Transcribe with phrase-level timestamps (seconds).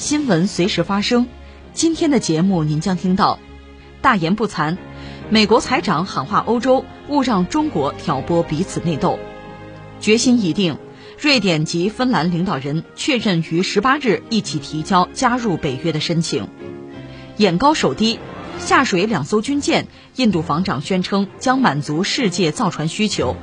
[0.00, 1.28] 新闻随时发生。
[1.74, 3.38] 今天的节目您将听到：
[4.00, 4.78] 大言不惭，
[5.28, 9.18] 美国财长喊话欧洲，勿让中国挑拨彼此内斗；
[10.00, 10.78] 决心已定，
[11.20, 16.44] 瑞典及芬兰领导人确认于十八日一起提交加入北约的申请；
[17.36, 18.18] 眼高手低，
[18.58, 23.36] 下水两艘军舰，印度防长宣称将满足世界造船需求；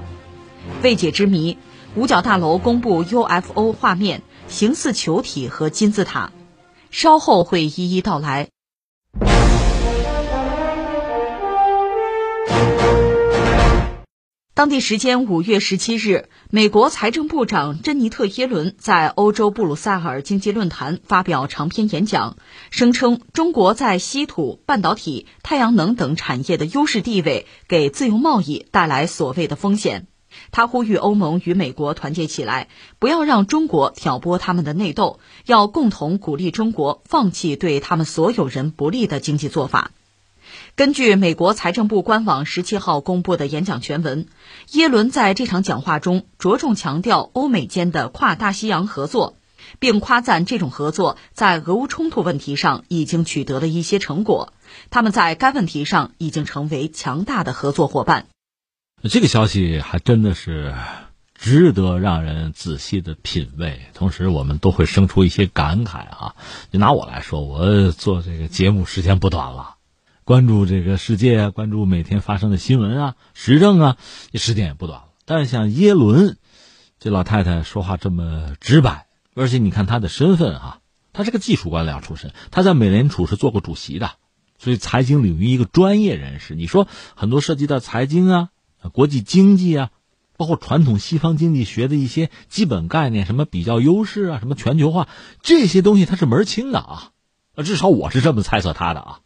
[0.81, 1.59] 未解之谜，
[1.94, 4.23] 五角大楼公布 UFO 画面。
[4.50, 6.31] 形似球体和金字塔，
[6.91, 8.49] 稍后会一一道来。
[14.53, 22.38] 当地时间五月十七日，美国财政部长珍妮特·耶伦在欧洲布鲁塞尔经济论坛发表长篇演讲，
[22.71, 30.07] 声称中国在稀土、半导体、太阳能等产业的优势地位，给自由贸易带来所谓的风险。
[30.52, 32.67] 他呼吁欧盟与美国团结起来，
[32.99, 39.91] 不要让中国挑拨他们的内斗，要共同鼓励中国放弃对他们所有人不利的经济做法。
[40.75, 44.27] 根据美国财政部官网十七号公布的演讲全文，
[44.71, 49.35] 耶伦在这场讲话中着重强调欧美间的跨大西洋合作，
[49.79, 54.53] 并夸赞这种合作在俄乌冲突问题上已经取得了一些成果，
[54.89, 58.27] 他们在该问题上已经成为强大的合作伙伴。
[59.03, 60.73] 这个消息还真的是
[61.36, 66.35] 值得让人仔细的品味，同时我们都会生出一些感慨啊。
[66.72, 69.75] 就拿我来说，我做这个节目时间不短了，
[70.24, 73.97] 关注这个世界，关注每天发生的新闻啊、时政啊，
[74.31, 75.09] 这时间也不短了。
[75.25, 76.36] 但是像耶伦
[77.00, 79.06] 这老太太说话这么直白，
[79.36, 80.80] 而且你看她的身份啊，
[81.13, 84.13] 她是个技术官僚出身，她在美联储是做过主席的，
[84.57, 86.56] 所以财经领域一个专业人士。
[86.56, 88.50] 你说很多涉及到财经啊。
[88.91, 89.89] 国际经济啊，
[90.38, 95.07] 包括传统西方经济学的一些基本概念，什么比较优势啊，什么全球化
[95.41, 97.11] 这些东西，他是门清的啊。
[97.63, 99.19] 至少我是这么猜测他的啊。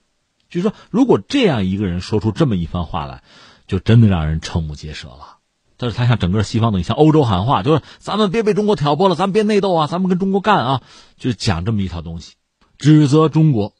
[0.49, 3.23] 就是说，如果这样一个人说出这么一番话来，
[3.67, 5.37] 就真的让人瞠目结舌了。
[5.77, 10.81] 但是他向整个西方等，向欧洲喊话，就是咱们别被中国挑拨了，咱们别内斗啊，咱们跟中国干啊，
[11.17, 12.33] 就讲这么一套东西，
[12.77, 13.73] 指责中国，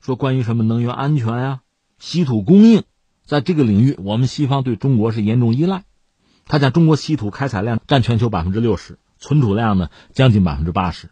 [0.00, 1.60] 说关于什么能源安全呀、
[1.98, 2.84] 稀土供应。
[3.24, 5.84] 在这个领域，我们西方对中国是严重依赖。
[6.46, 11.10] 他讲中国稀土开采量占全球百分之六十，存储量呢将近百分之八十，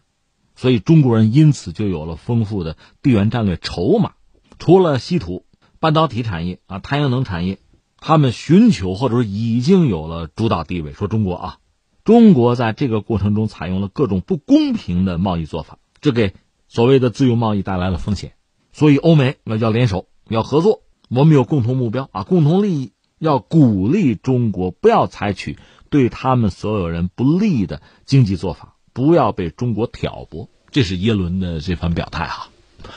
[0.55, 4.13] 所以中国人因此就有了丰富的地缘战略筹码。
[4.59, 5.45] 除了稀土、
[5.79, 7.57] 半导体产业啊、太阳能产业，
[7.97, 10.93] 他们寻求或者说已经有了主导地位。
[10.93, 11.57] 说中国啊，
[12.03, 16.35] 中国在这个过程中采用了各种不公平的贸易做法，这给
[16.67, 18.33] 所谓的自由贸易带来了风险。
[18.71, 20.82] 所以欧美要要联手，要合作。
[21.09, 25.57] 我们有共同目标啊，共同利益，要鼓励中国不要采取
[25.89, 30.49] 对他们所有人不利的经济做法，不要被中国挑拨。
[30.71, 32.49] 这是耶伦的这番表态哈。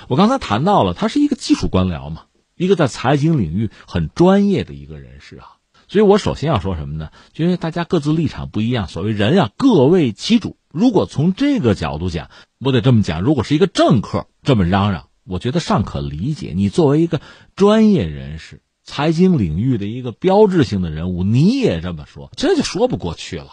[0.09, 2.22] 我刚才谈到了，他是一个技术官僚嘛，
[2.56, 5.56] 一个在财经领域很专业的一个人士啊。
[5.89, 7.11] 所以我首先要说什么呢？
[7.37, 10.56] 因为大家各自立场不一样，所谓人啊，各为其主。
[10.72, 15.09] 如果从这个角度讲，我得这么讲：如果是一个政客这么嚷嚷。
[15.27, 16.53] 我觉得尚可理解。
[16.55, 17.21] 你作为一个
[17.55, 23.53] 专业人士、财经领域的一个标志性的人物，你也这么说，这就说不过去了。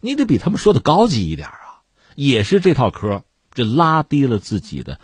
[0.00, 1.82] 你得比他们说的高级一点啊！
[2.14, 3.22] 也是这套嗑，
[3.52, 4.98] 这拉低了自己的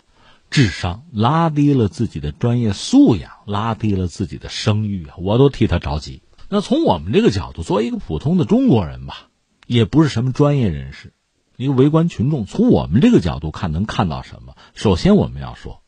[0.49, 5.15] 智商，拉低了自己的专业素养，拉低了自己的声誉啊！
[5.17, 6.21] 我都替他着急。
[6.49, 9.27] 那从我们这个角度，作为一个普通的中国人吧，
[9.67, 11.13] 也不是什么专业人士，
[11.57, 14.55] 一个围观群众，从我们这个角度看，能看到什么？
[14.73, 15.83] 首先，我们要说。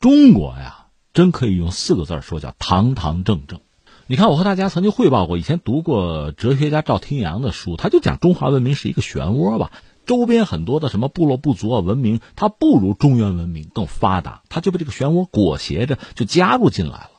[0.00, 3.60] 中国呀，真可以用四个字说，叫堂堂正正。
[4.06, 9.72] 你看，我和大家曾经汇报过，以前读过哲学家赵廷阳的书，他就讲中华文明是一个漩涡吧，
[10.06, 17.10] 周边很多的什么部落部族啊文明，它不如中原文明更发达，它就被这个漩涡裹挟着，就加入进来了。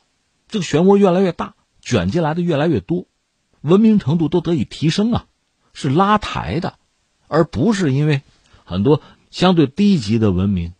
[0.48, 3.04] 这个漩涡越来越大，卷进来的越来越多，
[3.60, 5.26] 文明程度都得以提升啊，
[5.74, 6.78] 是拉抬的，
[7.28, 8.22] 而不是因为
[8.64, 10.72] 很多相对低级的文明。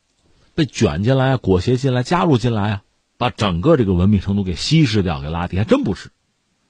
[0.60, 2.82] 被卷进来、裹挟进来、加入进来啊，
[3.16, 6.10] 把整个这个文明程度给稀释掉、给拉低，还真不是，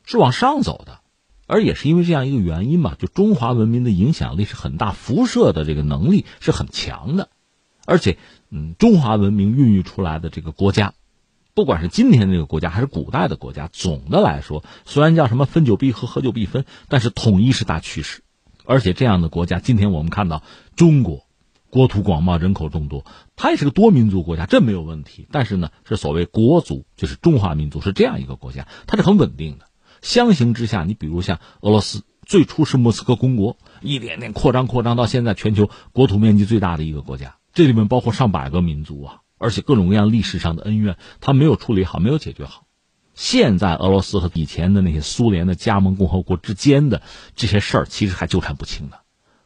[0.05, 1.01] 是往上走的，
[1.49, 7.31] 而也是因为这样一个原因嘛，就中华文明的影响力是很大，辐射的这个能力是很强的，
[7.85, 8.17] 而且，
[8.49, 10.95] 嗯，中华文明孕育出来的这个国家，
[11.53, 18.23] 不管是今天这个国家还是古代的国家，总的来说，虽然叫什么分久必合，合久必分，但是统一是大趋势。
[18.65, 20.45] 而且这样的国家，今天我们看到
[20.77, 21.27] 中国。
[21.71, 23.05] 国土广袤，人口众多，
[23.37, 25.27] 它也是个多民族国家，这没有问题。
[25.31, 29.67] 但是呢，是所谓国族，就是中华民族是这样一个国家，它是很稳定的。
[30.03, 42.65] 相形之下，你比如像俄罗斯，最初是莫斯科公国，一点点扩张扩张到现在全球国土面积最大的一个国家，这里面包括上百个民族啊，而且各种各样历史上的恩怨，它没有处理好，没有解决好。
[43.15, 47.03] 现在俄罗斯和以前的那些苏联的加盟共和国之间的
[47.37, 48.97] 这些事儿，其实还纠缠不清呢。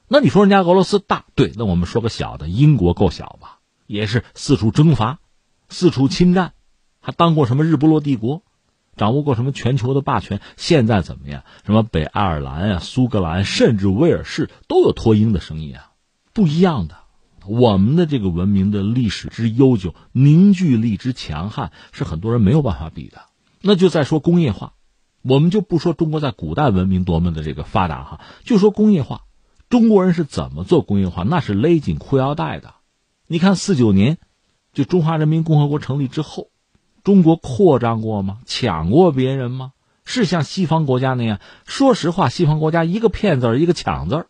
[0.07, 3.59] 那你说人家俄罗斯大对，那我们说个小的，英国够小吧？
[3.87, 5.19] 也是四处征伐，
[5.69, 6.53] 四处侵占，
[7.01, 8.43] 还当过什么日不落帝国，
[8.97, 10.41] 掌握过什么全球的霸权？
[10.57, 11.43] 现在怎么样？
[11.65, 15.93] 什么北爱尔兰啊、苏格兰，甚至威尔士都有脱英的声音啊！
[16.33, 16.97] 不一样的，
[17.47, 23.23] 我们的这个文明的历史之悠久，凝聚力之强悍，是很多人没有办法比的。
[23.63, 24.75] 那就再说工业化，
[25.23, 29.23] 我们就不说中国在古代文明多么的这个发达哈，就说工业化。
[29.69, 31.25] 中国人是怎么做工业化？
[31.25, 32.75] 那是勒紧裤腰带的。
[33.27, 34.19] 你看四九年，
[34.73, 36.49] 就中华人民共和国成立之后，
[37.03, 38.39] 中国扩张过吗？
[38.47, 39.73] 抢过别人吗？
[40.05, 41.41] 是像西方国家那样？
[41.67, 44.27] 说实话，西方国家一个骗字儿，一个抢字儿，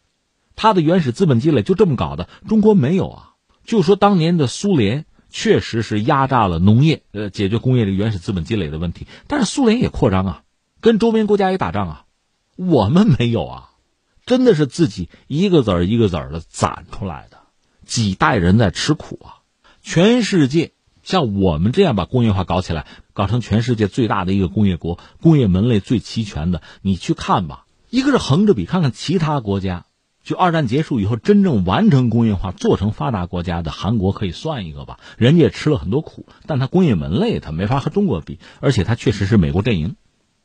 [0.55, 2.29] 它的原始资本积累就这么搞的。
[2.47, 3.31] 中国没有啊。
[3.65, 9.07] 就说当年的苏联确实是压榨了农业，呃，解决工业的原始资本积累的问题。
[9.27, 10.43] 但是苏联也扩张啊，
[10.81, 12.05] 跟周边国家也打仗啊，
[12.57, 13.71] 我们没有啊。
[14.27, 17.39] 真的是自己一个子儿一个子儿的攒出来的，
[17.87, 19.45] 几代人在吃苦啊！
[19.83, 20.73] 全世界
[21.03, 27.67] 像我们这样把工业化搞起来，搞成全世界最大的一个工业国，工业门类最齐全的，你去看吧。
[27.91, 29.85] 一个是横着比，看看其他国家，
[30.25, 34.99] 就二战结束以后真正完成工业化、做成发达国家的韩国可以算一个吧。
[35.19, 39.97] 人家也吃了很多苦，但他工业门类他没法和中国比，而且他确实是美国阵营，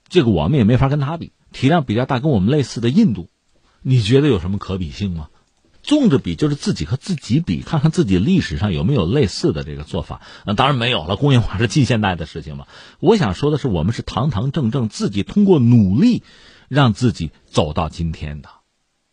[0.10, 1.32] 这个我们也没法跟他比。
[1.54, 3.30] 体量比较大，跟我们类似的印度。
[3.82, 5.30] 你觉得有什么可比性吗？
[5.82, 10.22] 纵着比就是自己和自己比，看看自己历史上有没有类似的这个做法。
[10.46, 12.68] 那当然没有了，工业化是近现代的事情嘛。
[13.00, 16.22] 我想说的是，我们是堂堂正正自己通过努力，
[16.68, 18.50] 让自己走到今天的。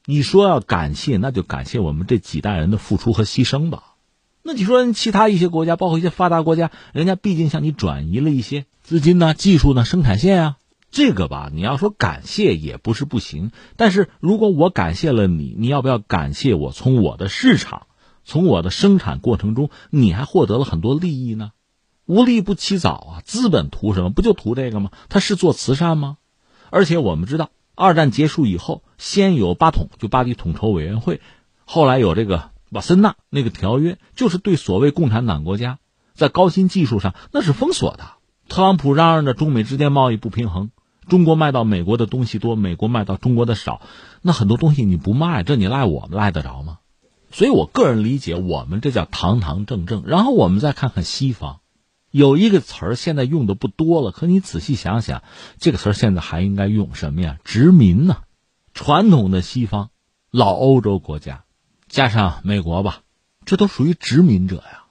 [0.04, 3.94] 你说要感谢，那就感谢我们这几代人的付出和牺牲吧。
[4.42, 10.56] 那你说其他一些国家，包括一些发达国家，人家毕竟向你转移了一些资金呢、技术呢、生产线啊。
[10.96, 16.72] 这个吧，你要说感谢也不是不行，但是如果我感谢了你，你要不要感谢我？
[16.72, 17.86] 从我的市场，
[18.24, 21.52] 从我的生产过程中，你还获得了很多利益呢？
[22.06, 23.20] 无利不起早啊！
[23.22, 24.08] 资本图什么？
[24.08, 24.90] 不就图这个吗？
[25.10, 26.16] 他是做慈善吗？
[26.70, 31.20] 而且我们知道，二战结束以后，先有八统，就巴黎统筹委员会，
[31.66, 35.78] 后来有这个瓦森纳那个条约，就是对所谓共产党国家
[36.14, 38.12] 在高新技术上那是封锁的。
[38.48, 40.70] 特朗普嚷嚷着中美之间贸易不平衡。
[41.08, 43.80] 中国卖到美国的东西多，美国卖到中国的少，
[44.22, 46.78] 那很多东西你不卖，这你赖我们赖得着吗？
[47.30, 50.04] 所以我个人理解，我们这叫堂堂正正。
[50.06, 51.60] 然后我们再看看西方，
[52.10, 55.22] 有一个词儿现在用的不多了，可你仔细想想，
[55.58, 57.38] 这个词儿现在还应该用什么呀？
[57.44, 58.22] 殖民呢？
[58.74, 59.90] 传统的西方，
[60.30, 61.44] 老欧洲国家，
[61.88, 63.02] 加上美国吧，
[63.44, 64.84] 这都属于殖民者呀。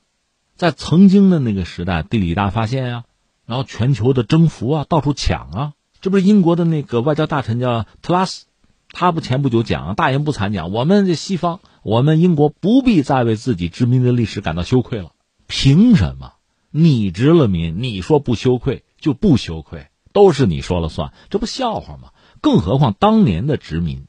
[0.55, 3.03] 在曾经的那个时代，地理大发现啊，
[3.45, 5.73] 然后全球的征服啊，到处抢啊。
[6.05, 8.45] 这不是英国的那个外交大臣叫特拉斯，
[8.89, 15.13] 他不前不久讲大言不惭讲，我们这西方，我们英国不必再为自己殖民的历史感到羞愧了。
[15.47, 16.33] 凭什么？
[16.69, 22.09] 你殖了民，你说不羞愧就不羞愧，都是你说了算，这不笑话吗？
[22.39, 24.05] 更何况当年的殖民，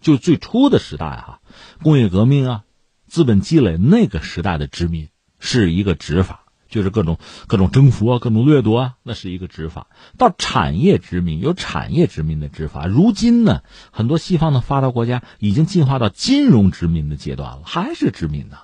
[0.00, 1.40] 就最初的时代啊，
[1.82, 2.64] 工业革命啊，
[3.06, 6.43] 资本积累那个时代的殖民是一个执法。
[6.74, 9.86] 就是各种各种征服啊，各种掠夺啊，那是一个执法。
[10.18, 12.86] 到产业殖民有产业殖民的执法。
[12.86, 13.62] 如今呢，
[13.92, 18.56] 很多西方的发达国家已经进化到金融殖民的阶段了，还是殖民呢？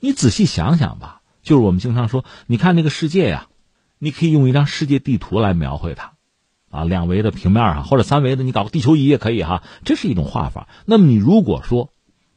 [0.00, 1.20] 你仔细想想吧。
[1.44, 3.46] 就是我们经常说，你看那个世界呀，
[4.00, 6.14] 你可以用一张世界地图来描绘它，
[6.68, 10.66] 啊，两维的平面哈，或者三维的，你搞个地球仪也可以哈，这是一种画法。
[10.84, 11.90] 那么你如果说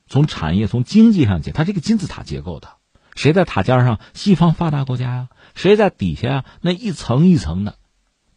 [0.08, 2.68] 从产业、从经济上讲，它是一个金字塔结构的。
[3.16, 4.00] 谁在塔尖上？
[4.14, 5.30] 西方发达国家呀。
[5.56, 6.46] 谁在底下呀？
[6.62, 7.78] 那一层一层的，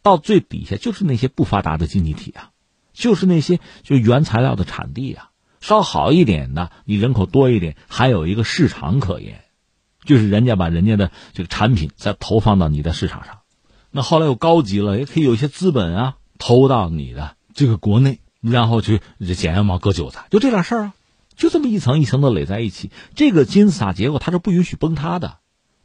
[0.01, 2.51] 到最底下就是那些不发达的经济体啊，
[2.93, 5.29] 就是那些就原材料的产地啊。
[5.59, 9.43] 稍好一点的，你人口多一点，还有一个市场可言，
[10.05, 13.39] 就是人家把人家的这个产品再投放到你的市场上。
[13.91, 19.01] 那后来又高级了，也可以有一些资本啊投到你的这个国内，然后去
[19.35, 20.93] 捡羊毛割韭菜，就这点事儿啊。
[21.39, 22.91] 就这么一层一层的垒在一起。
[23.15, 25.37] 这个金字塔结构它是不允许崩塌的，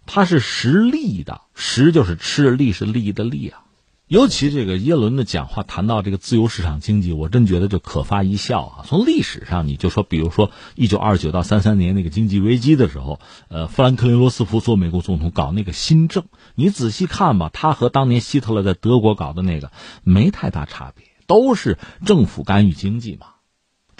[0.04, 3.60] 它是实力的，实就是吃，力是利益的利啊。
[4.06, 8.84] 尤其这个耶伦的讲话谈到这个自由市场经济，我真觉得就可发一笑啊。
[8.84, 13.18] 从历史上你就说，比如说一九二九到三三年那个经济危机的时候，
[13.48, 23.28] 呃，富兰克林罗斯福做美国总统搞那个新政，你仔细看吧，他和当年希特勒在德国搞的那个没太大差别，都是政府干预经济嘛。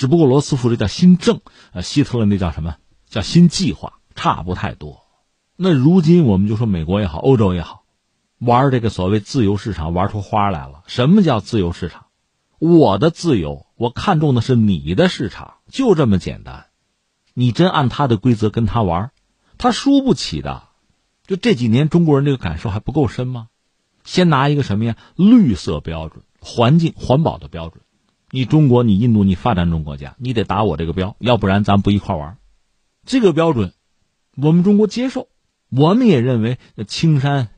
[0.05, 1.41] 只不过罗斯福这叫新政，
[1.73, 2.77] 呃，希特勒那叫什么？
[3.09, 5.03] 叫新计划，差不太多。
[5.57, 7.85] 那如今我们就说美国也好，欧洲也好。
[8.39, 10.83] 玩这个所谓自由市场玩出花来了。
[10.87, 12.05] 什么叫自由市场？
[12.59, 16.67] 我的自由，我看中的是你的市场，就这么简单。
[17.33, 19.11] 你真按他的规则跟他玩，
[19.57, 20.65] 他输不起的。
[21.27, 23.49] 就这几年中国人这个感受还不够深吗？
[24.05, 24.99] 先拿一个什么呀？
[25.17, 27.81] 绿色标准、环境环保的标准。
[28.35, 32.37] 你中国、你印度、你发展中国家，你得打我这个标，要不然咱不一块玩。
[33.07, 33.73] 这个标准，
[34.37, 35.29] 我们中国接受，
[35.71, 37.51] 我们也认为青山。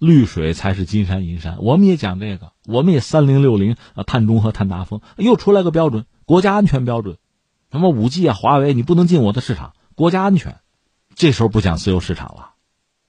[0.00, 7.18] 绿水才是金山银山，我们也讲这个，我们也三零六零啊，碳中和、碳达峰，又出来个标准，国家安全标准，
[7.70, 10.58] 什么五 G 啊、华为，你不能进我的市场，国家安全。
[11.14, 12.54] 这时候不讲自由市场了，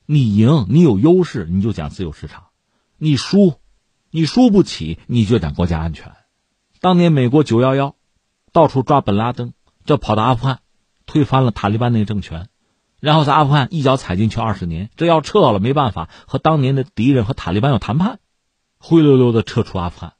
[0.06, 2.44] 你赢，你有优势，你就讲自由市场；
[3.00, 3.56] 你输，
[4.12, 6.14] 你输不起，你就讲国家安全。
[6.80, 7.96] 当年美国九幺幺，
[8.52, 9.54] 到处抓本拉登，
[9.86, 10.60] 这跑到阿富汗，
[11.06, 12.50] 推翻了塔利班那个政权。
[13.00, 18.20] 然后在阿富汗一脚踩进去二十年，这要撤了没办法，和当年的敌人和塔利班要谈判，
[18.80, 20.14] 灰溜溜的撤出阿富汗。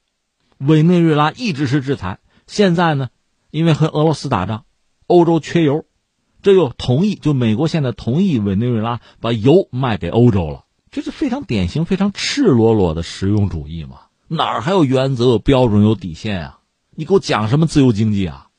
[0.58, 3.10] 委内瑞拉一直是制裁，现在呢，
[3.52, 4.66] 因为和俄罗斯打仗，
[5.06, 5.86] 欧洲缺油，
[6.42, 14.07] 这又同意，就美国现在同意委内瑞拉把油卖给欧洲了，这是非常典型、非常赤裸裸的实用主义嘛？
[14.30, 16.60] 哪儿还有原则、有标准、有底线啊？
[16.96, 18.50] 你给我讲什么自由经济啊？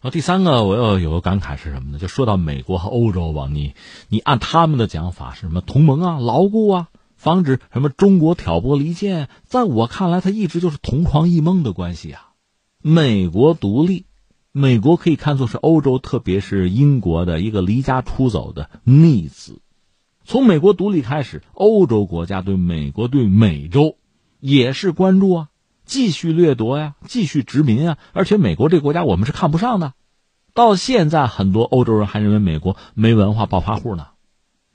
[0.00, 1.98] 啊，第三个我要有个感慨是什么呢？
[2.00, 3.74] 就说到美国和欧洲吧，你
[4.08, 9.28] 你按他们的讲法是什么同盟啊、牢固啊，防止什么中国挑拨离间。
[9.44, 12.30] 在我看来，它一直就是同床异梦的关系啊。
[12.82, 14.06] 美国独立，
[14.50, 19.60] 美国可以看作是欧洲，特别是英国的一个离家出走的逆子。
[20.24, 23.98] 从美国独立开始，欧洲国家对美国、对美洲
[24.42, 25.48] 也是关注啊。
[25.84, 27.98] 继续掠夺呀，继续殖民啊！
[28.12, 29.94] 而且美国这个国家我们是看不上的，
[30.54, 34.06] 到现在很多欧洲人还认为美国没文化、暴发户呢。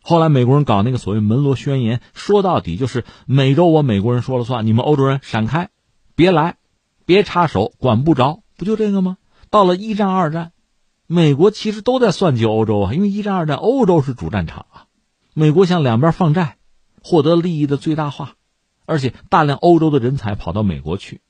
[0.02, 5.70] 后来美国人搞那个所谓门罗宣言，说到底就是美洲我美国人说了算，你们欧洲人闪开，
[6.16, 6.56] 别来，
[7.06, 9.18] 别插手，管不着，不就这个吗？
[9.50, 10.52] 到了一战、二战，
[11.08, 14.86] 美国其实都在算计欧洲啊，因为一战、二战欧洲是主战场啊，
[15.34, 16.58] 美国向两边放债，
[17.02, 18.37] 获得利益的最大化。
[18.88, 21.22] 而且大量欧洲的人才跑到美国去，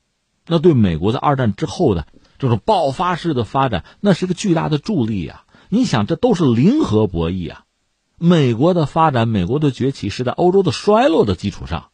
[0.46, 2.06] 那对美国在二战之后的
[2.38, 5.44] 这种爆发式的发展，那是个巨大的助力呀！
[5.68, 7.64] 你想，这都是零和博弈啊！
[8.16, 11.88] 美国的发展，美国的崛起是在欧洲的衰落的基础上，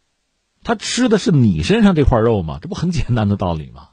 [0.63, 2.59] 他吃的是你身上这块肉吗？
[2.63, 3.89] 这不很简单的道理吗？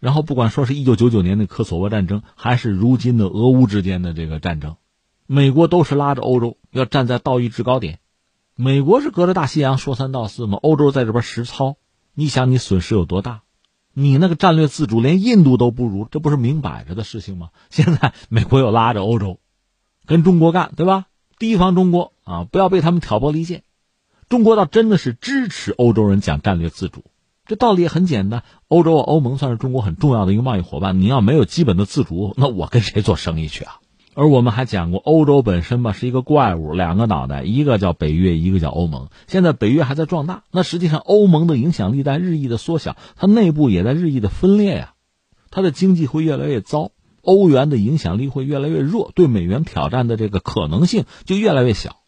[0.00, 4.76] 然后，不管说是一九九九年的科索沃战争，还是如今的俄乌之间的这个战争，
[5.26, 7.98] 美国都是拉着欧洲要站在道义制高点。
[8.62, 11.76] 美国是隔着大西洋说三道四嘛，欧洲在这边实操，
[12.12, 13.40] 你想你损失有多大？
[13.94, 17.48] 你那个战略自主连印度都不如，这不是明摆着的事情吗？
[17.70, 19.40] 现在美国又拉着欧洲，
[20.04, 21.06] 跟中国干，对吧？
[21.38, 23.62] 提防中国啊，不要被他们挑拨离间。
[24.28, 27.04] 中国倒真的是支持欧洲人讲战略自主，
[27.46, 28.44] 这道理也很简单。
[28.68, 33.80] 欧洲欧盟算是中国很重要的一个贸易伙伴，你要没有基本的自主，那我跟谁做生意去啊？
[34.14, 39.08] 而我们还讲过，欧洲本身吧是一个怪物，两个脑袋，一个叫北约，一个叫欧盟。
[39.28, 44.94] 现在北约还在壮大，那实际上欧盟的影响力在日益的缩小，它内部也在日益的分裂呀，
[45.50, 46.90] 它的经济会越来越糟，
[47.22, 51.98] 欧元的影响力会越来越弱，对美元挑战的这个可能性就越来越小，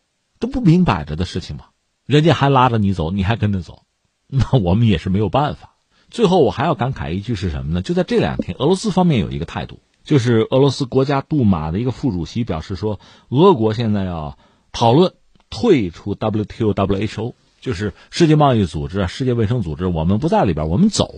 [0.40, 1.66] 这不明摆着的事情吗？
[2.04, 3.84] 人家还拉着你走，你还跟着走，
[4.26, 5.76] 那我们也是没有办法。
[6.10, 7.80] 最后我还要感慨一句是什么呢？
[7.80, 9.78] 就在这两天，俄罗斯方面有一个态度。
[10.04, 14.36] 就是俄罗斯国家杜马的一个副主席表示说，俄国现在要
[14.72, 15.12] 讨论
[15.50, 21.14] 退出 WTO、WHO，就是世界贸易组织、世界卫生组织，我们不在里边，我们走。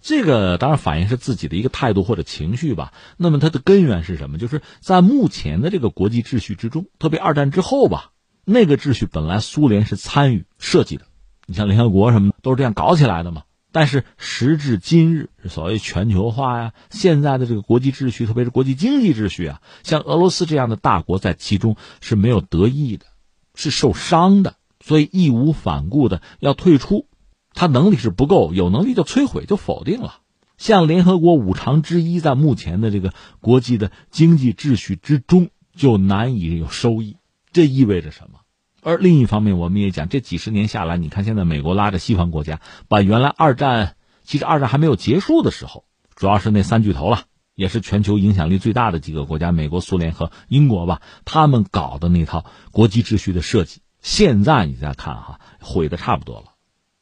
[0.00, 2.92] 这个当然反映是自己的一个态度或者情绪吧。
[3.16, 4.38] 那么它的根源是什么？
[4.38, 8.12] 就是在目前的这个国际秩序之中，特别二战之后吧，
[8.44, 11.06] 那个秩序本来苏联是参与设计的，
[11.46, 13.42] 你像联合国什么都是这样搞起来的嘛。
[13.70, 23.06] 但是时至今日，所谓全球化呀，现在的这个国际秩序，特别是国际经济秩序啊，像俄罗斯这样的大国在其中是没有得益的，
[23.54, 27.06] 是受伤的，所以义无反顾的要退出，
[27.52, 30.20] 他能力是不够，有能力就摧毁，就否定了。
[30.56, 37.16] 像联合国五常之一，在目前的这个国际的经济秩序之中，就难以有收益。
[37.52, 38.40] 这意味着什么？
[38.82, 47.24] 而另一方面，我们也讲，这几十年下来，你看现在美国拉着西方国家，把原来二战，其实二战还没有结束的时候，主要是那三巨头了。
[47.54, 56.52] 也是全球影响力最大的几个国家，美国、苏联和英国吧，他们搞的那套国际秩序的设计，现在你再看哈，毁的差不多了。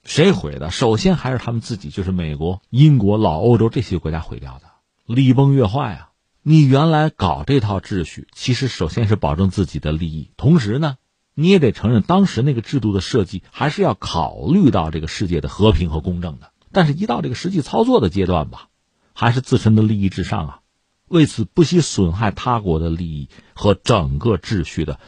[0.03, 0.71] 谁毁的？
[0.71, 4.65] 首先还是他们自己，就是美国、英国、老欧洲这些国家毁掉的，
[5.05, 6.11] 礼崩乐坏啊！
[6.43, 10.97] 你原来搞这套秩序，其实首先是保证自己的利益，同时呢，
[11.39, 16.51] 你也得承认，当时那个制度的设计还是要考虑到这个世界的和平和公正的。
[16.73, 18.71] 但是，一到这个实际操作的阶段吧。
[19.19, 20.61] 还是自身的利益至上啊，
[21.09, 25.01] 为此不惜损害他国的利益和整个秩序的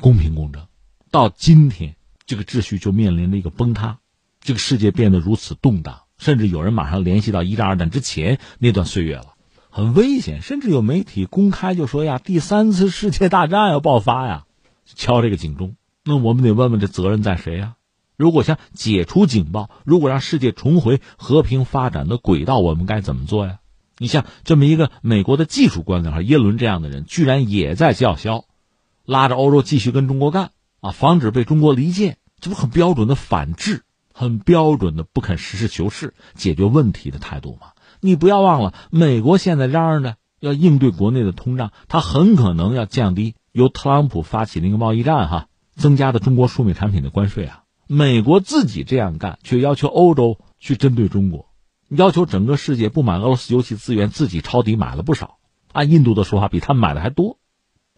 [0.00, 0.66] 公平公正。
[1.12, 1.94] 到今天，
[2.26, 3.98] 这个秩序就面临了一个崩塌，
[4.40, 9.34] 这个世界变得如此动荡，甚至有人马上联系到一战、二战之前那段岁月了，
[9.70, 10.42] 很危险。
[10.42, 14.45] 甚至有媒体公开就说呀，第三次世界大战要爆发呀，
[14.94, 15.76] 敲这个警钟。
[16.04, 17.74] 那我们得问问这责任在谁呀？
[18.16, 23.58] 如果想解除警报，如果让世界重回和平发展的轨道，我们该怎么做呀？
[23.98, 28.44] 你像这么一个美国的技术官僚耶伦这样的人，居然也在叫嚣，
[29.04, 30.50] 拉着欧洲继续跟中国干
[30.80, 37.72] 啊，防止被中国离间，这不很标准的反制，很标准的不肯实事求是解决问题的态度吗？
[38.00, 47.62] 你不要忘了，美国现在嚷嚷着要应对国内的通胀，他很可能要降低由特朗普发起那个贸易战哈增加的中国输美产品的关税啊。
[47.86, 51.48] 美国自己这样干，却要求欧洲去针对中国，
[51.88, 55.38] 要求整个世界不满俄罗斯油气资源，自己抄底买了不少。
[55.72, 57.38] 按印度的说法，比他们买的还多。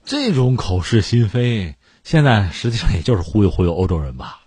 [0.05, 1.75] 这种口是心非，
[2.05, 4.43] 现在实际上也就是忽悠忽悠欧洲人吧。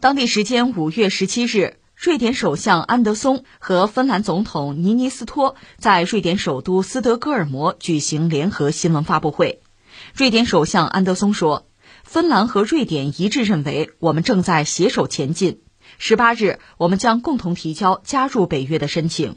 [0.00, 9.62] 当地时间五月十七日，瑞典首相安德松和芬兰总统尼尼斯托在瑞典首都斯德哥尔摩举行联合新闻发布会。
[10.14, 11.66] 瑞典首相安德松说
[12.04, 15.62] ：“芬兰和瑞典一致认为，我们正在携手前进。
[15.96, 19.36] 十八日，我们将共同提交加入北约的申请。”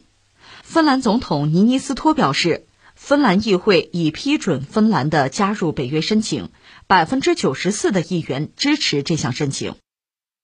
[0.61, 6.49] 芬兰总统尼尼斯托表示，芬兰议会已批准芬兰的加入北约申请，
[6.87, 9.75] 百分之九十四的议员支持这项申请。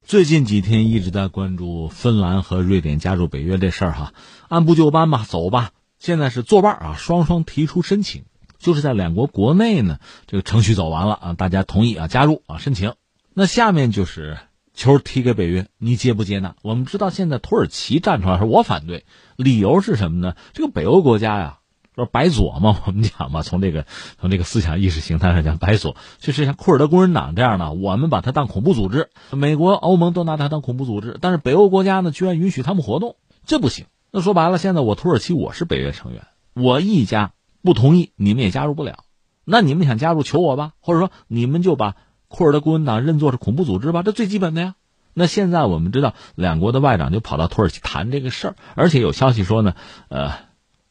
[0.06, 4.14] 最近几天一直在关注芬兰和瑞典加入北约这事儿哈，
[4.48, 5.72] 按部就班吧，走吧。
[5.98, 8.24] 现在是作伴啊，双双提出申请。
[8.60, 12.94] 就是在两国国内呢，这个程序走完了啊，大家同意啊加入啊申请，
[13.34, 14.38] 那下面就是
[14.76, 16.56] 球踢给北约，你接不接纳？
[16.62, 20.36] 我们知道现在土耳其站出来说我反对，理由是什么呢？
[20.54, 21.58] 这个北欧国家呀，
[21.96, 23.86] 说白左嘛， 我们讲嘛，从这个
[24.20, 33.86] 从这个思想意识形态上讲，白左就是像库尔德工人党这样的，我们把它当恐怖组织，美国、欧盟都拿它当恐怖组织，但是北欧国家呢，居然允许他们活动，这不行。
[34.12, 37.32] 那说白了，现在我土耳其我是北约成员，我一家。
[37.62, 39.00] 不同意，你们也加入不了。
[39.44, 41.96] 那你们想加入，求我吧，或者说你们就把
[42.28, 44.76] 库尔德工人党认作是恐怖组织吧，这最基本的呀。
[45.16, 49.74] 那现在我们知道，两国的外长就跑到土耳其谈这个事儿，而且有消息说呢，
[50.10, 50.34] 呃，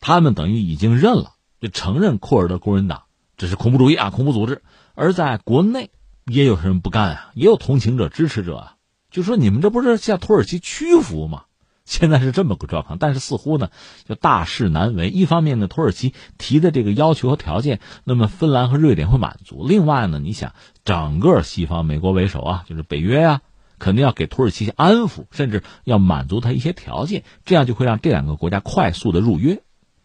[0.06, 3.04] 他们等于已经认了，就承认库尔德工人党
[3.38, 4.60] 这是恐怖主义啊，恐怖组织。
[4.94, 5.88] 而在国内
[6.26, 8.74] 也有人不干啊，也有同情者、支持者啊，
[9.10, 11.44] 就说你们这不是向土耳其屈服吗？
[11.86, 13.70] 现在是这么个状况，但是似乎呢，
[14.06, 15.08] 就大事难为。
[15.08, 20.52] 一方面呢，土耳其提的这个要求和条件，那么芬兰和瑞典会满足；另外呢，你想，
[20.84, 23.40] 整个西方，美国为首啊，就是北约啊，
[23.78, 29.62] 肯定要给土耳其安抚，甚至要满足他一些条件，这样就会让这两个国家快速的入约。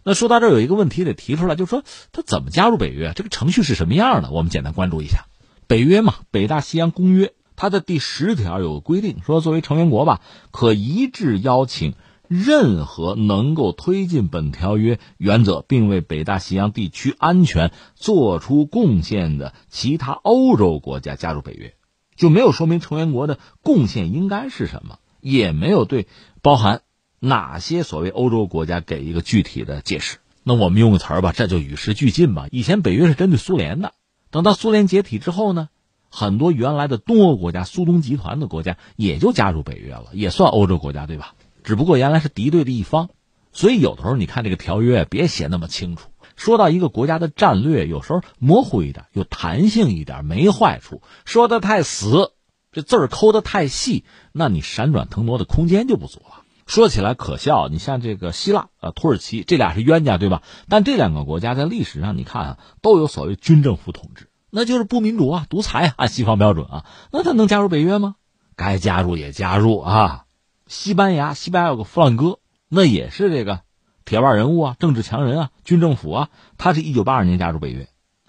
[0.10, 3.14] 那说到这，有一个问题得提出来，就是说他怎么加入北约？
[3.16, 4.32] 这个程序是什么样的？
[4.32, 5.26] 我们简单关注一下，
[5.68, 7.34] 北约嘛，北大西洋公约。
[7.56, 11.94] 它的第十条有个规定，说作为成员国吧，可一致邀请
[12.28, 21.76] 任何能够推进本条约原则，并为北大西洋地区安全做出贡献的其他欧洲国家加入北约，
[22.16, 26.08] 就没有说明成员国的贡献应该是什么，也没有对
[26.42, 26.82] 包含
[27.20, 30.18] 哪些所谓欧洲国家给一个具体的解释。
[30.44, 32.48] 那我们用个词儿吧，这就与时俱进吧。
[32.52, 33.94] 以前北约是针对苏联的，
[34.32, 35.70] 等到苏联解体之后呢？
[36.12, 41.36] 很多原来的东欧国家、苏东集团的国家也就加入北约了，也算欧洲国家，对吧？
[41.64, 43.10] 只不过原来是敌对的一方，
[43.54, 46.10] 所以有的时候你看这个条约别写那么清楚。
[46.36, 51.04] 说到一个国家的战略，有时候模糊一点，有弹性一点没坏处。
[51.26, 52.32] 说的太死，
[52.72, 56.39] 这字儿抠的太细，那你闪转腾挪的空间就不足了。
[56.70, 60.44] 说起来可笑，你像这个希腊、呃土耳其，这俩是冤家，对吧？
[60.68, 64.30] 但这两个国家在历史上，你看啊，都有所谓军政府统治。
[64.52, 68.18] 那就是不民主啊，独裁啊，按 西方标准啊，那他能加入北约吗？
[68.56, 70.26] 该加入也加入啊。
[70.68, 73.62] 西班牙，西班牙有个弗朗哥，那也是这个
[74.06, 76.30] 铁腕人物啊，政治强人啊，军政府啊。
[76.60, 77.88] 他是一九八二年加入北约。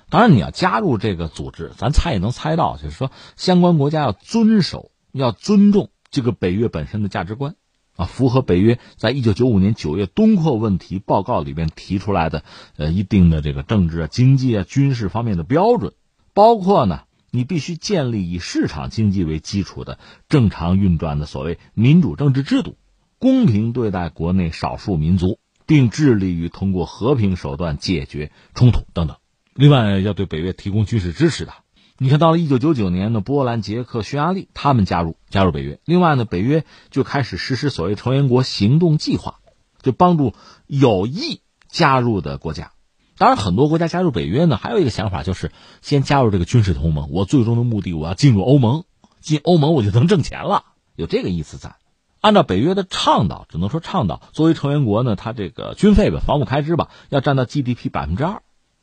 [0.08, 7.54] 当然，你要加入这个组织，咱猜也能猜到，就是说相关国家要遵守、要尊重这个北约本身的价值观，
[8.00, 12.44] 啊，符合北约在一九九五年九月东扩问题报告里边提出来的
[12.78, 15.92] 呃一定的这个政治啊、经济啊、军事方面的标准，
[16.32, 19.98] 包括呢，你必须建立以市场经济为基础的
[20.30, 22.78] 正常运转的所谓民主政治制度，
[23.18, 29.18] 公平对待国内少数民族，并致力于通过和平手段解决冲突等等。
[29.52, 31.52] 另外，要对北约提供军事支持的。
[32.02, 35.80] 你看到了一九九九年的波兰、捷克、匈牙利，他们加入加入北约。
[35.84, 39.40] 另外呢，北约就开始实施所谓成员国行动计划，
[39.82, 40.32] 就帮助
[40.66, 42.72] 有意加入的国家。
[43.18, 47.10] 当然，很多国家加入北约呢，还有一个想法就是先加入这个军事同盟。
[47.10, 48.84] 我最终的目的，我要进入欧盟，
[49.20, 50.64] 进欧盟我就能挣钱了，
[50.96, 51.76] 有这个意思在。
[52.22, 58.40] 按照北约的倡导，只能说倡导，作为成员国呢，它这个军费吧、防务开支吧，要占到 GDP 百分之二。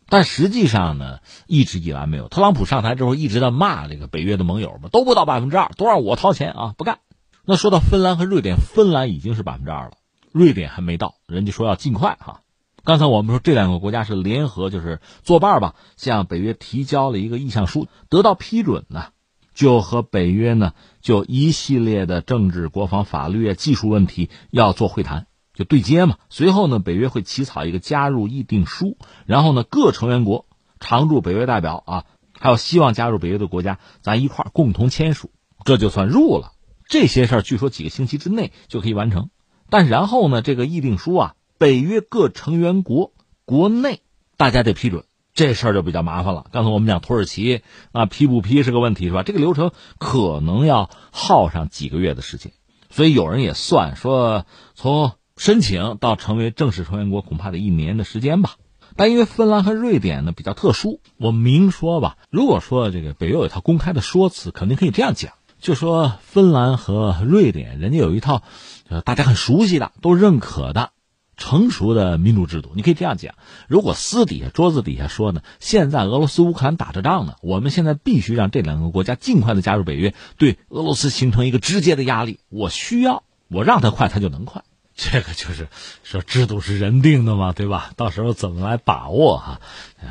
[0.09, 2.27] 但实际上呢，一直以来没有。
[2.29, 6.99] 特朗普上台之后一直在骂这个北约的盟友嘛，都不到百分之二，都让我掏钱啊，不干。
[7.45, 9.91] 那说到芬兰和瑞典，芬兰已经是百分之二了，
[10.31, 12.41] 瑞典还没到，人家说要尽快哈。
[12.83, 19.07] 刚才我们说这两个国家是联合，就是作伴吧，向北约提交了一个意向书，得到批准呢，
[19.53, 25.27] 就和北约呢就一系列的政治、国防、法律、技术问题要做会谈。
[25.57, 30.45] 就对接嘛，随后呢，北约会起草一个加入议定书，然后呢，各成员国
[30.79, 32.05] 常驻北约代表啊，
[32.39, 35.31] 还有希望加入北约的国家，咱一块共同签署，
[35.65, 36.51] 这就算入了。
[36.87, 39.31] 这些事儿据说几个星期之内就可以完成，
[39.71, 44.01] 但然后呢，这个议定书啊，北约各成员国国内
[44.37, 46.45] 大家得批准，这事儿就比较麻烦了。
[46.51, 49.23] 刚才我们讲土耳其啊，批不批是个问题，是吧？
[49.23, 52.53] 这个流程可能要耗上几个月的时间，
[52.91, 55.13] 所以有人也算说从。
[55.37, 58.55] 申请到成为正式成员国，恐怕得一年的时间吧。
[58.95, 62.17] 但因为芬兰和瑞典呢比较特殊，我明说吧。
[62.31, 68.41] 如果说这个北约有一套公开的说辞，肯定可以这样讲，就说芬兰和瑞典人家有一套，
[68.89, 70.89] 呃，大家很熟悉的、都认可的、
[71.35, 72.71] 成熟的民主制度。
[72.73, 73.35] 你可以这样讲。
[73.67, 82.39] 如果私底下桌子底下说呢，现在俄罗斯乌克兰打着仗呢，我们现在必须让这两个国家尽快的加入北约，对俄罗斯形成一个直接的压力。
[82.49, 84.63] 我需要，我让他快，他就能快。
[84.97, 85.69] 这个就是
[86.03, 87.91] 说，制度是人定的嘛，对吧？
[87.95, 89.61] 到时候怎么来把握哈，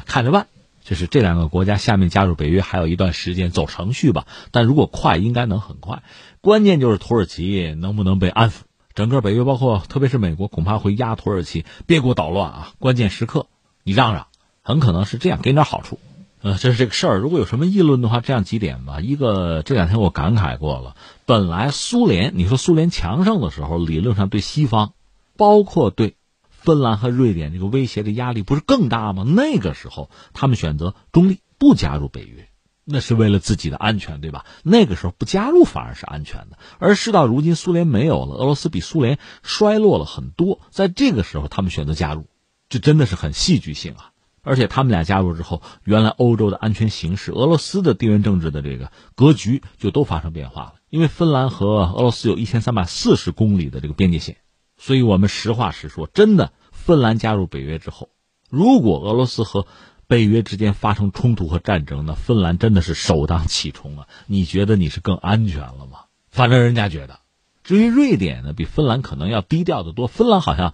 [0.07, 0.47] 看着办。
[0.85, 6.05] 就是这两个国家下面加入北约还有一段时间走程序吧，但如果快，应该能很快。
[6.41, 8.61] 关键就是土耳其能不能被安抚。
[8.95, 12.73] 整个北约，包括特别是美国，恐怕会压土耳其，别给我捣乱啊！
[12.79, 13.49] 关键时刻
[13.83, 14.29] 你让让，
[14.63, 15.99] 很可能是这样，给你点好处。
[16.41, 17.19] 呃，这是这个事儿。
[17.19, 19.01] 如果有什么议论的话，这样几点吧。
[19.01, 20.95] 一个，这两天我感慨过了。
[21.27, 24.93] 本来苏联，你说苏联强盛的时候，理论上对西方，
[25.37, 26.15] 包括对
[26.49, 29.25] 芬兰和瑞典这个威胁的压力不是更大吗？
[29.27, 32.49] 那个时候他们选择中立，不加入北约，
[32.85, 34.47] 那是为了自己的安全，对吧？
[34.63, 36.59] 那个时候不加入反而是安全的。
[36.79, 42.27] 而事到如今，苏联没有了，俄罗斯比苏联衰落了很多，在这个时候他们选择加入，
[42.69, 44.13] 这真的是很戏剧性啊！
[44.43, 50.75] 而且他们俩加入之后，原来欧洲的安全形势、俄罗斯的地缘政治的这个格局就都发生变化了。
[50.91, 54.37] 因为芬兰和俄罗斯有一千三百四十公里的这个边界线，
[54.77, 58.11] 所以我们实话实说，真的，芬兰加入北约之后，
[58.51, 59.67] 如果俄罗斯和
[60.07, 64.07] 北约之间发生冲突和战争，那芬兰真的是首当其冲啊！
[64.27, 66.05] 你觉得你是更安全了吗？
[66.31, 67.19] 反正人家觉得。
[67.65, 70.07] 至于瑞典呢，比芬兰可能要低调的多。
[70.07, 70.73] 芬兰好像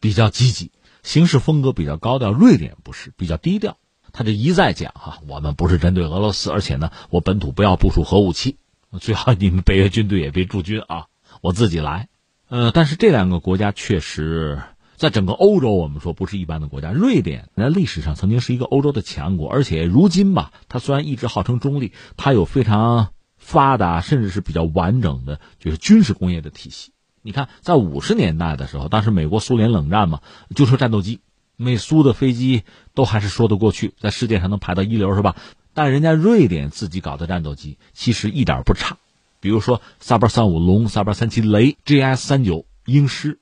[0.00, 0.72] 比较积极。
[1.04, 3.76] 行事风格比较高调，瑞典不是比较低调，
[4.12, 8.56] 他就一再讲哈，我们不是针对俄罗斯，而且呢，我本土不要部署核武器，
[8.98, 11.06] 最好你们北约军队也别驻军啊，
[11.40, 12.08] 我自己来。
[12.48, 14.60] 呃，但是这两个国家确实
[14.96, 16.92] 在整个欧洲，我们说不是一般的国家。
[16.92, 26.92] 瑞典在历史上曾经是一个欧洲的强国，而且如今吧，它虽然一直号称中立，它有非常发达甚至是比较完整的，就是军事工业的体系。
[27.22, 30.20] 你看，在五十年代的时候，当时美国苏联冷战嘛，
[30.54, 31.20] 就说战斗机，
[31.56, 35.36] 美苏的飞机都还是说得过去，在世界上能排到一流，是吧？
[35.74, 38.96] 但人家瑞典自己搞的战斗机其实一点不差，
[39.40, 43.38] 比如说萨巴三五龙、萨巴三七雷、GS 三九鹰狮，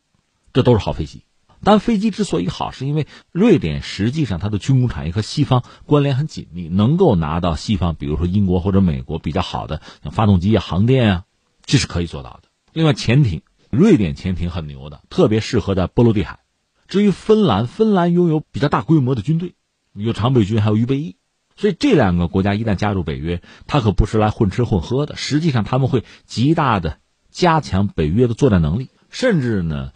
[0.53, 1.23] 这都是好飞机。
[1.63, 11.25] 但飞机之所以好，是因为瑞典实际上它的军工产业和西方关联很紧密，能够拿到西方，比如说英国或者美国比较好的像发动机啊、航电啊，
[11.65, 12.49] 这是可以做到的。
[12.73, 13.43] 另外，潜艇。
[13.71, 16.41] 瑞典潜艇很牛的，特别适合在波罗的海。
[16.89, 19.55] 至于芬兰，芬兰拥有比较大规模的军队，
[19.95, 21.15] 有常备军，还有预备役，
[21.61, 25.15] 所以这两个国家一旦加入北约，它可不是来混吃混喝的。
[25.17, 29.93] 实际上，他们会极大的加强北约的作战能力，甚至呢，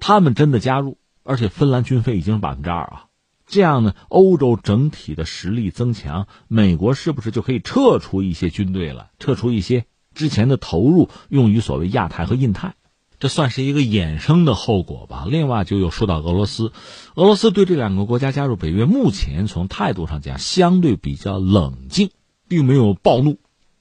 [0.00, 3.04] 他们真的加入，而且芬兰军费已经是百分之二啊。
[3.46, 9.10] 这样呢，欧洲整体的实力增强，美国是不是就可以撤出一些军队了？
[9.20, 12.74] 撤出一些之前的投入，用于所谓亚太和印太，
[13.22, 15.26] 这算是一个衍生的后果吧。
[15.28, 16.72] 另外，就又说到俄罗斯，
[17.14, 22.10] 俄罗斯对这两个国家加入北约，目前从态度上讲相对比较冷静，
[22.48, 23.38] 并没有暴怒，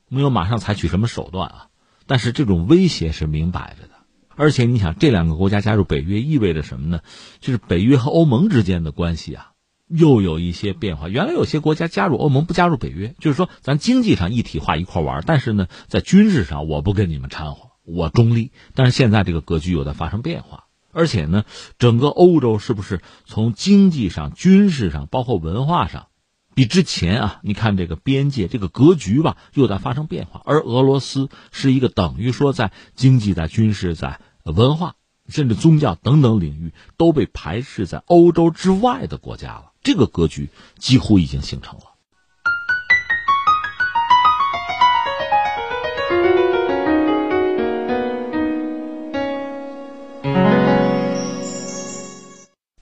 [0.10, 1.68] 没有马上采取什么手段啊。
[2.06, 3.96] 但是这种威胁是明摆着的。
[4.36, 7.00] 而且你想，这两个国家加入北约意味着什么呢？
[7.40, 9.54] 就是北约和欧盟之间的关系啊。
[9.88, 11.10] 又有一些变化。
[11.10, 18.52] 原来有些国家加入欧盟不加入北约，就是说咱经济上一体化一块玩，但是呢，在军事上我不跟你们掺和，我中立。
[18.76, 21.46] 但是现在这个格局有在发生变化，而且呢，
[21.80, 26.08] 整个欧洲是不是从经济上、军事上，包括文化上，
[26.54, 30.42] 比之前啊，你看这个边界这个格局吧，又在发生变化。
[30.46, 34.96] 而俄罗斯是一个等于说在经济、在军事、在文化，
[35.28, 39.72] 甚至宗教等等领域都被排斥在欧洲之外的国家了。
[39.82, 41.91] 这个格局几乎已经形成了。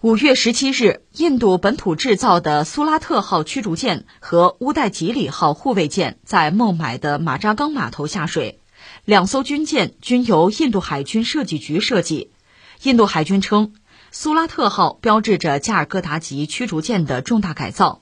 [0.02, 8.62] 五月十七日，印度本土制造的苏拉特号驱逐舰和乌代吉里号护卫舰在孟买的马扎冈码头下水，
[9.04, 12.32] 两艘军舰均由印度海军设计局设计。
[12.84, 13.74] 印度海军称。
[14.10, 18.02] 苏拉特号标志着加尔各答级驱逐舰的重大改造，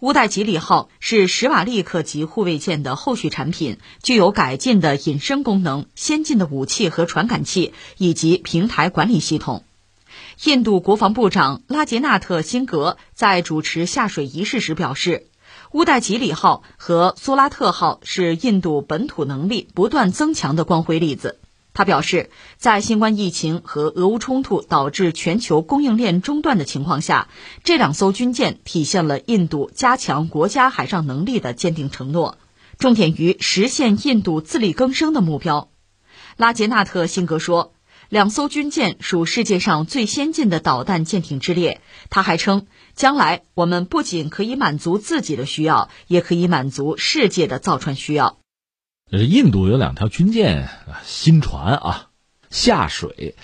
[0.00, 9.62] 乌代吉里号是史瓦利克级护卫舰的后续产品，具有改进的隐身功能、先进的武器和传感器以及平台管理系统。
[10.44, 15.28] 印度国防部长拉杰纳特·辛格在主持下水仪式时表示，
[15.72, 21.40] 乌代吉里号和苏拉特号是印度本土能力不断增强的光辉例子。
[21.72, 27.28] 他表示，在新冠疫情和俄乌冲突导致全球供应链中断的情况下，
[27.64, 32.36] 这两艘军舰体现了印度加强国家海上能力的坚定承诺，
[32.78, 35.70] 重点于实现印度自力更生的目标。
[36.36, 37.72] 拉杰纳特·辛格说，
[38.08, 41.80] 两艘军舰属世界上最先进的导弹舰艇之列。
[42.10, 48.38] 他还称，将来我们不仅可以满足自己的需要，也可以满足世界的造船需要。
[49.10, 50.68] 印度有两条军舰
[51.04, 52.06] 新船啊
[52.50, 53.36] 下水，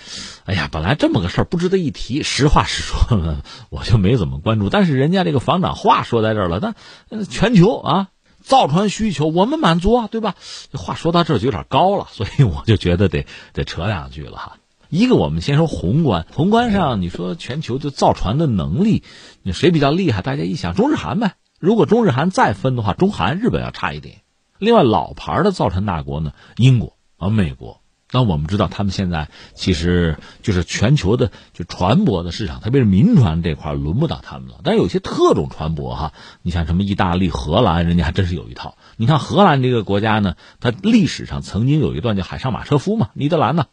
[0.44, 2.22] 哎呀，本来这么个事儿不值得一提。
[2.22, 4.70] 实话实说， 我就没怎么关注。
[4.70, 6.74] 但是人家这个防长话说在这儿了，
[7.08, 8.08] 那全球啊
[8.42, 10.34] 造船需求我们满足啊，对吧？
[10.74, 14.56] 话说到这就有点高了， 所以我就觉得得得扯两句了哈。
[14.88, 19.02] 一个，我们先说宏观，宏观上你说全球就造船的能力，
[19.42, 20.20] 你谁比较厉害？
[20.20, 21.34] 大家一想，中日韩呗。
[21.58, 24.22] 如果中日韩再分的话，中韩日本要差一点。
[24.58, 27.81] 另外，老牌的造船大国呢，英国啊美国。
[28.14, 34.60] 那我们知道，他们现在其实就是全球的就船舶的市场，特别是民船这块轮不到他们了。
[34.62, 38.76] 但是有些特种船舶哈，你像什么意大利、荷兰，人家还真是有一套。
[38.98, 43.64] 你看荷兰这个国家呢，它历史上曾经有一段叫海上马车夫嘛，尼德兰呢，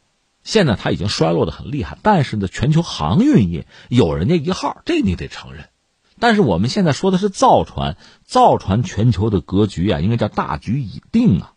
[0.42, 1.98] 现在它已经衰落的很厉害。
[2.02, 5.66] 但是呢，全球航运业有人家一号，这你得承认。
[6.18, 11.54] 但是我们现在说的是造船，造船全球的格局啊，应该叫大局已定啊。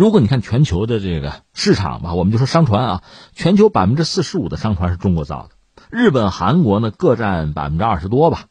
[0.00, 3.02] 如果你看全球的这个市场吧，我们就说商船啊，
[3.34, 5.50] 全球百分之四十五的商船是中国造的，
[5.90, 8.46] 日本、韩国呢各占百分之二十多吧，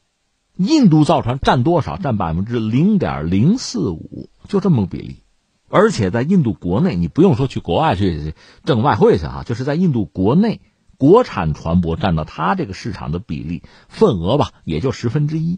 [0.57, 1.97] 印度造船占多少？
[1.97, 5.23] 占百分之零点零四五，就这么个比例。
[5.69, 10.61] 而且在印度国内，你不用说去国外去挣外汇去啊，就是在印度国内。
[10.99, 15.57] 国产船舶占到它这个市场的比例份额吧，也就十分之一。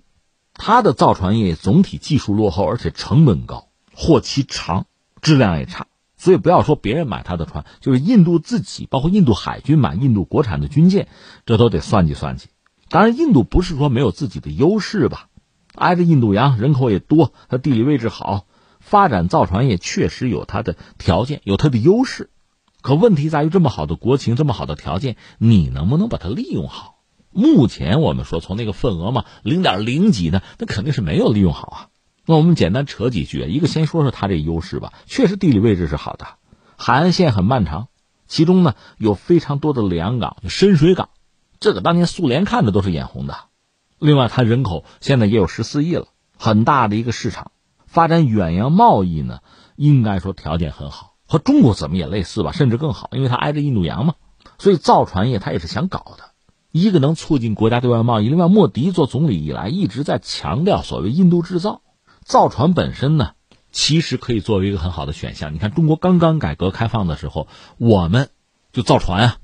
[0.53, 4.85] 它的造船业总体技术落后，而且成本高，货期长，
[5.21, 5.87] 质量也差。
[6.17, 11.07] 所以不要说别人买他的船，就是印度自己，包括印度海军买印度国产的军舰，
[11.47, 12.49] 这都得算计算计。
[12.89, 15.29] 当然，印度不是说没有自己的优势吧，
[15.73, 18.45] 挨着印度洋，人口也多，它地理位置好，
[18.79, 22.29] 发展造船业确实有它的条件，有它的优势。
[22.81, 26.99] 可问题在于，这么好的国情，这么好的条件，你能不能把它利用好？
[27.31, 31.87] 目前我们说，从那个份额嘛，零点零几呢，那肯定是没有利用好啊。
[32.25, 34.93] 那我们简单扯几句，一个先说说它这优势吧。
[35.05, 36.25] 确实地理位置是好的，
[36.77, 37.87] 海岸线很漫长，
[38.27, 41.09] 其中呢有非常多的良港、深水港，
[41.59, 43.35] 这个当年苏联看着都是眼红的。
[43.99, 46.07] 另外，它人口现在也有十四亿了，
[46.37, 47.51] 很大的一个市场，
[47.85, 49.39] 发展远洋贸易呢，
[49.75, 51.13] 应该说条件很好。
[51.27, 54.15] 和中国怎么也类似吧，甚至更好，因为它挨着印度洋嘛，
[54.57, 56.31] 所以造船业它也是想搞的，
[56.71, 58.27] 一个能促进国家对外贸易。
[58.27, 61.81] 另外，莫迪做总理以来一直在强调所谓印度制造，
[62.31, 63.33] 造船本身呢，
[63.73, 65.53] 其实可以作为一个很好的选项。
[65.53, 68.29] 你看，中国刚刚改革开放的时候，我们
[68.71, 69.37] 就造船啊，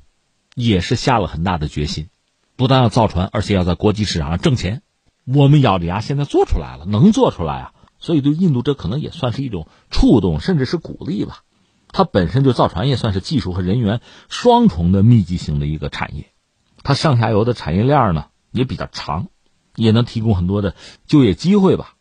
[0.56, 2.08] 也是下了很大的决心，
[2.56, 4.84] 不但要造船，而且要在国际市场上挣钱。
[5.26, 11.44] 我们咬着牙现在做出来了，能做出来啊，所以对印度这可能也算是一种触动，甚至是鼓励吧。
[11.92, 16.32] 它本身就造船业算是技术和人员双重的密集型的一个产业，
[16.84, 19.28] 它上下游的产业链呢也比较长，
[19.76, 20.74] 也能提供很多的
[21.06, 21.96] 就业机会吧。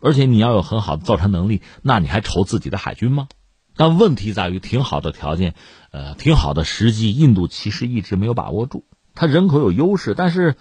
[0.00, 3.28] 而且你要有很好的造船能力，那你还愁自己的海军吗？
[3.76, 5.54] 但问题在于，挺好的条件，
[5.92, 8.84] 呃，挺好的时机，印度其实一直没有把握住。
[9.14, 10.56] 它人口有优势，但是。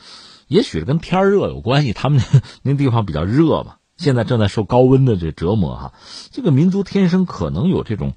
[0.50, 2.24] 也许是跟天热有关系，他们
[2.64, 5.94] 那地方比较热嘛，现在正在受高温的这折磨哈。
[6.32, 8.14] 这个民族天生可能有这种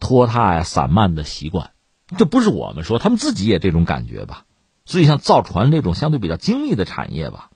[0.00, 1.72] 拖沓呀、散漫的习惯，
[2.16, 4.46] 这不是我们说，他们自己也这种感觉吧。
[4.86, 7.50] 所以像造船这种相对比较精密的产业吧，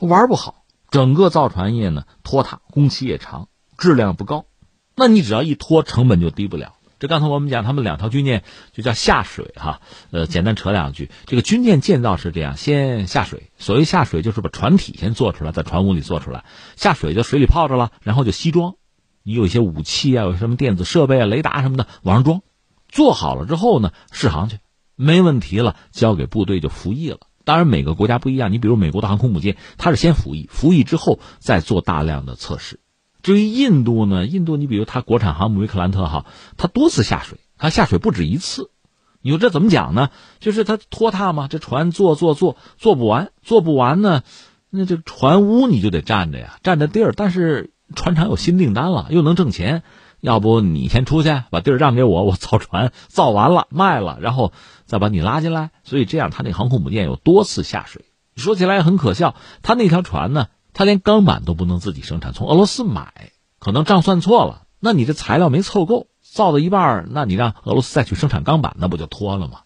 [0.00, 0.63] 玩不好。
[0.94, 4.46] 整个造船业呢拖沓，工期也长，质量不高。
[4.94, 6.76] 那你只要一拖，成本就低不了。
[7.00, 9.80] 这刚才我们讲，他们两条军舰就叫下水哈。
[10.12, 16.44] 呃，简单扯两句，这个军舰建造是这样：先下水，所谓下水就是把船体先做出来，在船坞里做出来，
[16.76, 18.76] 下水就水里泡着了，然后就西装，
[19.24, 22.42] 你有一些武器啊，有什么电子设备啊、雷达什么的往上装，
[22.88, 24.60] 做好了之后呢，试航去，
[24.94, 27.18] 没问题了，交给部队就服役了。
[27.44, 32.80] 当然每个国家不一样，你比如美国的航空母舰，它是先服役，服役之后再做大量的测试。
[33.22, 34.26] 至于印度呢？
[34.26, 36.26] 印度，你比如它国产航母维克兰特号，
[36.56, 38.70] 它多次下水，它下水不止一次。
[39.22, 40.10] 你说这怎么讲呢？
[40.40, 44.22] 就是它拖沓嘛，这船做做做做不完，做不完呢，
[44.68, 47.14] 那这船坞你就得占着呀，占着地儿。
[47.16, 49.82] 但是船厂有新订单了，又能挣钱，
[50.24, 54.54] 要不你先出去把地儿让给我，我造船造完了卖了，然后
[54.86, 55.70] 再把你拉进来。
[55.84, 58.06] 所以这样，他那航空母舰有多次下水。
[58.34, 60.48] 说起来也很可笑，他那条船呢？
[60.72, 64.62] 他连钢板都不能自己生产，从俄罗斯买，可能账算错了。
[64.80, 69.60] 那你这材料没凑够，造到一半，那你让俄罗斯再去生产钢板，那不就脱了吗？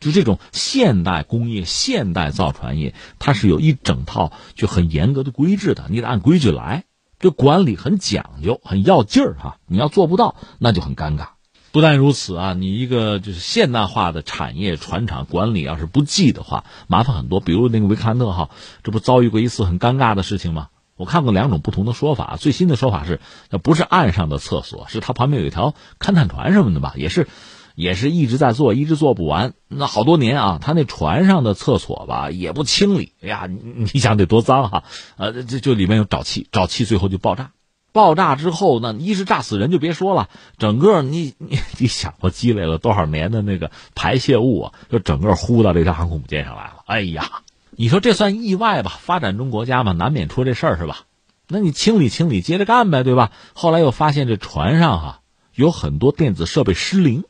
[0.00, 6.84] 就这种现代工业、现代造船业，它是有一整套就很严格的规制的，你得按规矩来，
[7.24, 9.56] 这管理很讲究，很要劲儿哈。
[9.66, 11.28] 你要做不到，那就很尴尬。
[11.72, 17.40] 不但如此啊，你一个就是现代化的产业船厂管理要是不济的话，麻烦很多。
[17.40, 18.50] 比如那个维克兰特号，
[18.82, 20.68] 这不遭遇过一次很尴尬的事情吗？
[20.96, 27.26] 我看过两种不同的说法，最新的说法是，那不是岸上的厕所，是它旁边有一条勘探船什么的吧，也是，
[27.74, 34.84] 也是一直在做，一直做不完，那好多年啊，他那船上的厕所吧也不清理，哎呀，你想得多脏哈，
[35.16, 37.50] 呃，这就里面有沼气，沼气最后就爆炸。
[37.92, 46.82] 爆炸之后呢，一是炸死人就别说了，整个你你你想我积累了多少年的那个排泄物啊，就整个呼到这条航空母舰上来了。
[46.86, 48.98] 哎呀，你说这算意外吧？
[49.00, 51.02] 发展中国家嘛，难免出这事儿是吧？
[51.46, 53.30] 那你清理清理，接着干呗，对吧？
[53.52, 55.20] 后来又发现这船上哈
[55.54, 57.22] 有很多电子设备失灵，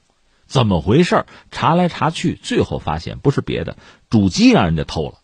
[0.54, 1.26] 怎么回事？
[1.50, 3.76] 查来查去，最后发现不是别的，
[4.08, 5.14] 主机让人家偷了，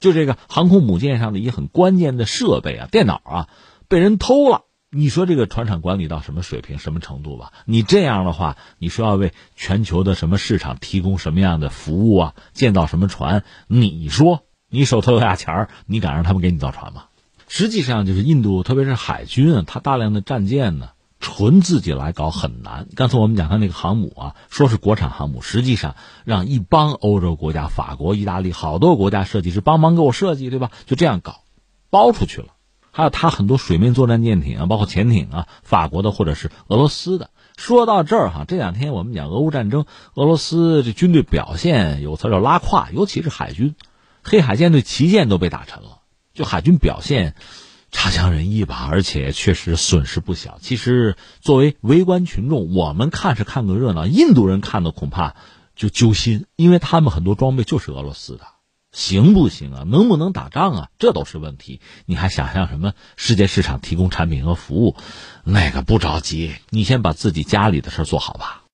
[0.00, 3.48] 就这个航空母舰上的一很关键的设备啊，电脑啊，
[3.88, 4.62] 被人偷了。
[4.90, 7.52] 你说这个船厂管理到什么水平、什么程度吧？
[7.66, 12.34] 你这样的话，你说要为全球的什么市场提供什么样的服务啊？
[12.54, 13.44] 建造什么船？
[13.66, 17.08] 你说你手头有俩钱儿，你敢让他们给你造船吗？
[17.46, 22.86] 实际上，就是印度，特别是海军啊，它大量的战舰呢，纯自己来搞很难。
[22.94, 30.70] 刚才我们讲他那个航母啊，说是国产航母，实际上让一帮欧洲国家，法国、意大利好多国家设计师帮忙给我设计，对吧？
[30.86, 31.42] 就这样搞，
[31.90, 32.48] 包出去了。
[32.90, 37.30] 还有他很多水面作战舰艇啊，包括潜艇啊，法国的或者是俄罗斯的。
[37.56, 43.74] 说到这儿哈，这两天我们讲俄乌战争，俄罗斯这军队表现有词叫拉胯，尤其是海军，
[44.22, 46.00] 黑海舰队旗舰都被打沉了，
[46.34, 47.34] 就海军表现
[47.90, 50.58] 差强人意吧，而且确实损失不小。
[50.60, 55.34] 其实作为围观群众，我们看是看个热闹，印度人看的恐怕
[55.74, 58.42] 就揪心，因为他们很多装备就是俄罗斯的。
[58.90, 59.84] 行不行啊？
[59.86, 60.88] 能不能打仗啊？
[60.98, 61.80] 这都是问题。
[62.06, 64.96] 你还想象什么世界市场提供产品和服务？
[65.44, 68.64] 那个不着急，你先把自己家里的事做好吧。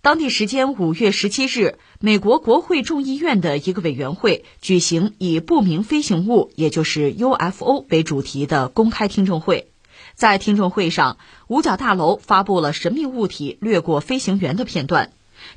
[0.00, 9.72] 当地时间五月十七日，美国国会众议院的一个委员会举行以不明飞行物，也就是 UFO 为主题的公开听证会。
[10.14, 11.18] 在听证会上，
[11.48, 15.10] 五角大楼发布了神秘物体掠过飞行员的片段，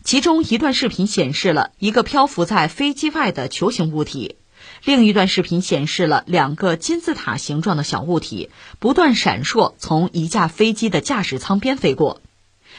[0.04, 4.38] 其中一段视频显示了一个漂浮在飞机外的球形物体，
[4.84, 12.21] 另一段视频显示了两个金字塔形状的小物体不断闪烁，从一架飞机的驾驶舱边飞过。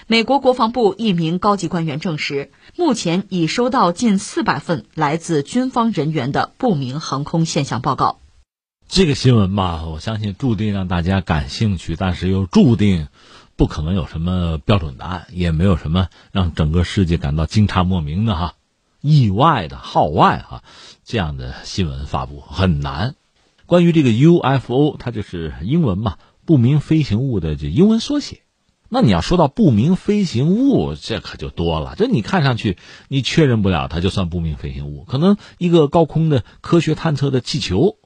[0.09, 8.19] 美国国防部一名高级官员证实，目前已收到近四百份来自军方人员的不明航空现象报告。
[8.89, 13.09] 这个新闻吧，我相信注定让大家感兴趣，但是又注定
[13.57, 18.55] 不可能有什么标准答案，也没有什么让整个世界感到惊诧莫名的哈、
[19.01, 20.63] 意外的号外哈
[21.05, 23.15] 这样的新闻发布很难。
[23.67, 28.42] 关于这个 UFO，它就是英文嘛，不明飞行物的这英文缩写。
[28.95, 31.95] 那你要说到不明飞行物，这可就多了。
[31.97, 32.77] 这你看上去
[33.09, 35.05] 你确认不了它，就算不明飞行物。
[35.05, 37.97] 可能一个高空的科学探测的气球，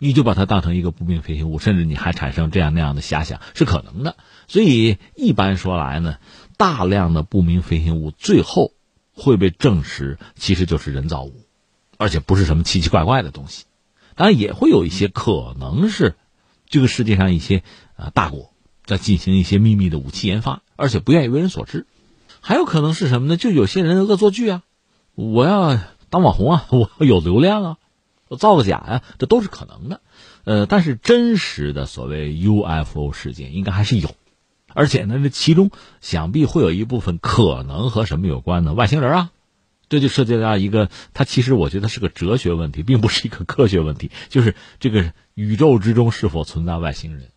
[0.00, 4.16] 你就把它当成一个不明飞行物，甚至你还产生这样那样的遐想，是可能的。
[4.48, 6.16] 所以一般说来呢，
[6.56, 8.72] 大量的不明飞行物最后
[9.12, 11.34] 会被证实其实就是人造物，
[11.98, 13.66] 而且不是什么奇奇怪怪的东西。
[14.16, 16.16] 当然也会有一些可能是
[16.68, 17.62] 这个世界上一些
[17.94, 18.50] 呃大国。
[18.86, 21.86] 在进行一些秘密的武器研发，而且不愿意为人所知。
[22.40, 23.36] 还有可能是什么呢？
[23.36, 24.62] 就有些人恶作剧啊，
[25.14, 25.78] 我要
[26.08, 27.76] 当网红啊， 我有流量啊，
[28.28, 30.00] 我造个假呀，这都是可能的。
[30.44, 34.14] 呃，但是真实的所谓 UFO 事件应该还是有，
[34.72, 38.72] 而且呢，这其中想必会有一部分可能和什么有关呢？
[38.72, 39.30] 外星人啊，
[39.88, 47.30] 这就涉及到一个，它其实我觉得是个哲学问题，并不是一个科学问题，就是这个宇宙之中是否存在外星人。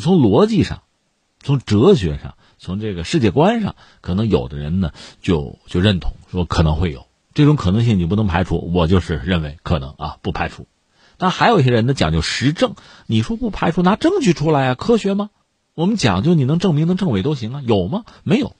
[0.00, 0.82] 从逻辑上，
[1.40, 8.70] 从哲学上，从这个世界观上，可能有的人呢就就认同说可能会有这种可能性，你不能排除。
[8.72, 10.66] 我就是认为可能啊，不排除。
[11.18, 12.74] 但还有一些人呢讲究实证，
[13.06, 15.30] 你说不排除，拿证据出来啊，科学吗？
[15.74, 18.04] 我们讲究你能证明能证伪都行啊，有吗？
[18.22, 18.56] 没有，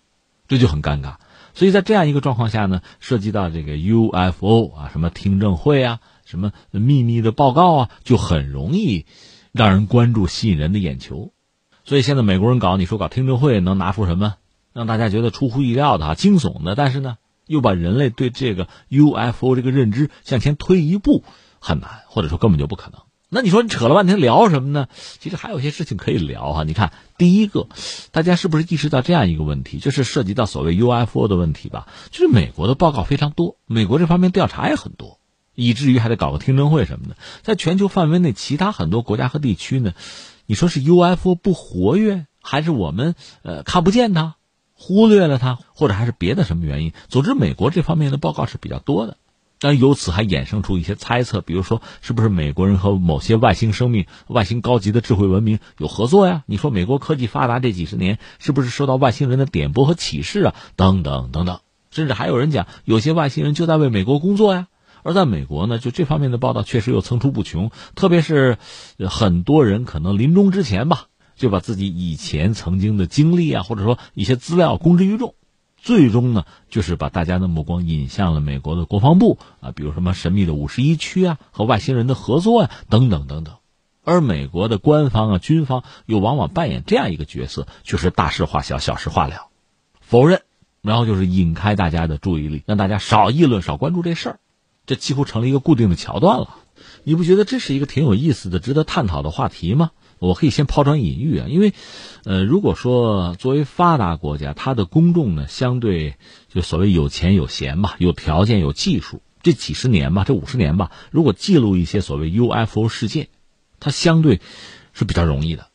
[0.49, 1.17] 这就很尴尬。
[1.55, 9.07] 所以在这样一个状况下呢，涉及到这个 UFO 啊，什么听证会啊，什么秘密的报告啊，就很容易。
[9.57, 11.33] 让人关注、吸引人的眼球，
[11.85, 14.35] 所以现在美国人搞，你说搞听证会能拿出什么
[14.75, 16.75] 让大家觉得出乎意料的、哈惊悚的？
[16.75, 21.25] 但是呢，又把人类对这个 UFO 这个认知向前推一步
[21.59, 23.01] 很难，或者说根本就不可能。
[23.29, 24.87] 那你说你扯了半天聊什么呢？
[25.19, 26.63] 其实还有些事情可以聊哈。
[26.63, 27.67] 你看，第一个，
[28.13, 31.89] 大家是不是意识到这样一个问题，就是涉及到所谓 UFO 的问题吧？
[32.11, 35.19] 就是美国的报告非常多，美国这方面调查也很多。
[35.57, 39.95] 以至于还得搞个听证会什么的，在全球范围内，其他很多国家和地区呢，
[40.47, 44.37] 你说是 UFO 不活跃，还是我们呃看不见它，
[44.75, 46.93] 忽略了它，或者还是别的什么原因？
[47.09, 49.17] 总之，美国这方面的报告是比较多的，
[49.59, 56.45] 但由此还衍生出一些猜测，比如说是不是美国人和某些外星生命、外星高级的智慧文明有合作呀？
[56.45, 60.55] 你说美国科技发达这几十年，是不是受到外星人的点拨和启示啊？
[60.77, 64.67] 等等等等，甚至还有人讲，有些外星人就在为美国工作呀。
[65.07, 68.59] 而在美国呢，就这方面的报道确实又层出不穷，特别是
[69.09, 71.05] 很多人可能临终之前吧，
[71.37, 75.37] 就把自己以前曾经的经历啊，或者说一些资料公之于众，
[75.77, 83.55] 最终呢，就是把大家的目光引向了美国的国防部啊，比如什么神秘的五十一区啊，和外星人的合作啊，等等等等。
[84.03, 89.51] 而美国的官方啊、军方又往往扮演这样一个角色，就是大事化小，小事化了，
[90.01, 90.43] 否认，
[90.83, 94.41] 然后就是引开大家的注意力，让大家少议论、少关注这事儿。
[94.87, 96.57] 这几乎成了一个固定的桥段了，
[97.03, 99.91] 你不觉得这是一个挺有意思的、值得探讨的话题吗？
[100.19, 101.75] 我可以先抛砖引玉啊，因为，
[102.25, 106.15] 呃，如果说作为发达国家，它的公众呢，相对
[106.49, 113.29] 就所谓有钱有闲吧，有条件有技术，这几十年吧，这五十年吧，如果记录一些所谓 UFO 事件，
[113.79, 114.41] 它相对
[114.95, 115.67] 是比较容易的。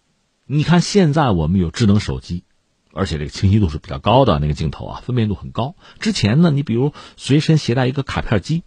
[0.48, 2.44] 你看现在我们有智能手机，
[2.94, 5.76] 而且这个清晰度是比较高的，那个镜头啊，分辨度很高。
[6.00, 8.64] 之前呢，你比如随身携带一个卡片机。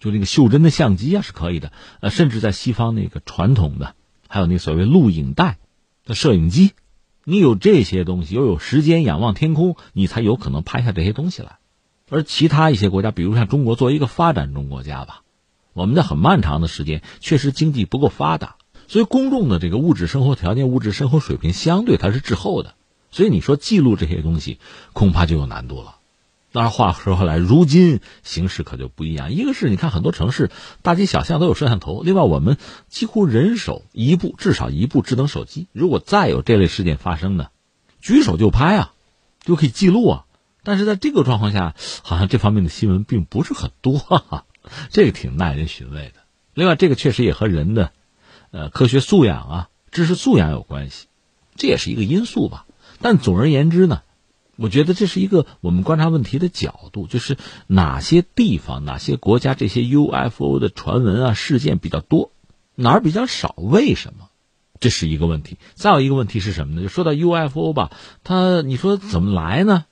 [0.00, 1.70] 就那个袖珍的相机啊是可以的，
[2.00, 3.94] 呃，甚至在西方那个传统的，
[4.26, 5.58] 还有那所谓录影带
[6.06, 6.72] 的摄影机，
[7.24, 11.58] 你有这些东西，又有时间仰望天空，你才有可能拍下这些东西来。
[12.08, 15.22] 而其他一些国家，比如像中国，作为一个发展中国家吧，
[15.74, 18.56] 我们在很漫长的时间确实经济不够发达，
[18.88, 22.74] 所以公众的这个物质生活条件、物质生活水平相对它是滞后的，
[23.12, 24.58] 所以你说记录这些东西，
[24.92, 25.98] 恐怕就有难度了。
[26.52, 29.30] 当然，话说回来，如今形势可就不一样。
[29.30, 30.50] 一个是你看很多城市
[30.82, 32.56] 大街小巷都有摄像头，另外我们
[32.88, 35.68] 几乎人手一部，至少一部智能手机。
[35.70, 37.50] 如果再有这类事件发生呢，
[38.00, 38.92] 举手就拍啊，
[39.44, 40.24] 就可以记录啊。
[40.64, 44.44] 但是在这个状况下，好像这方面的新闻并不是很多，哈 哈
[44.90, 46.14] 这个挺耐人寻味的。
[46.54, 47.92] 另外，这个确实也和人的
[48.50, 51.06] 呃科学素养啊、知识素养有关系，
[51.54, 52.66] 这也是一个因素吧。
[53.00, 54.02] 但总而言之呢。
[54.60, 62.32] 我觉得这是一个我们观察问题的角度，就是哪些地方、哪些国家这些 UFO 的传闻啊、事件比较多，
[62.74, 63.54] 哪儿比较少？
[63.56, 64.26] 为什么？
[64.78, 65.56] 这是一个问题。
[65.72, 66.82] 再有一个问题是什么呢？
[66.82, 67.90] 就说到 UFO 吧，
[68.22, 69.86] 它你说怎么来呢？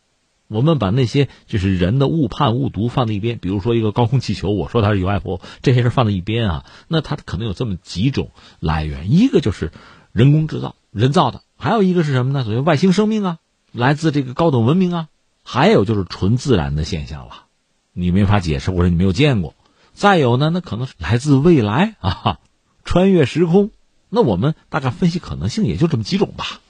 [0.49, 9.73] 我们把那些就是人的误判误读放在一边，比如说一个高空气球，我说它是 UFO，这些事放在一边啊，那它可能有这么几种来源，一个就是
[10.13, 12.45] 人工制造、人造的，还有一个是什么呢？
[12.45, 13.39] 所谓外星生命啊，
[13.73, 15.09] 来自这个高等文明啊，
[15.43, 17.45] 还有就是纯自然的现象了，
[17.93, 19.55] 你没法解释或者你没有见过。
[19.93, 22.39] 再有呢，那可能是来自未来啊，
[22.85, 23.71] 穿越时空。
[24.09, 26.61] 那我们大概分析可能性也就这么几种吧。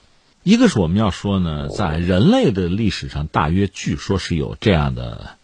[0.43, 5.37] 一个是我们要说呢，在人类的历史上，大约据说是有这样的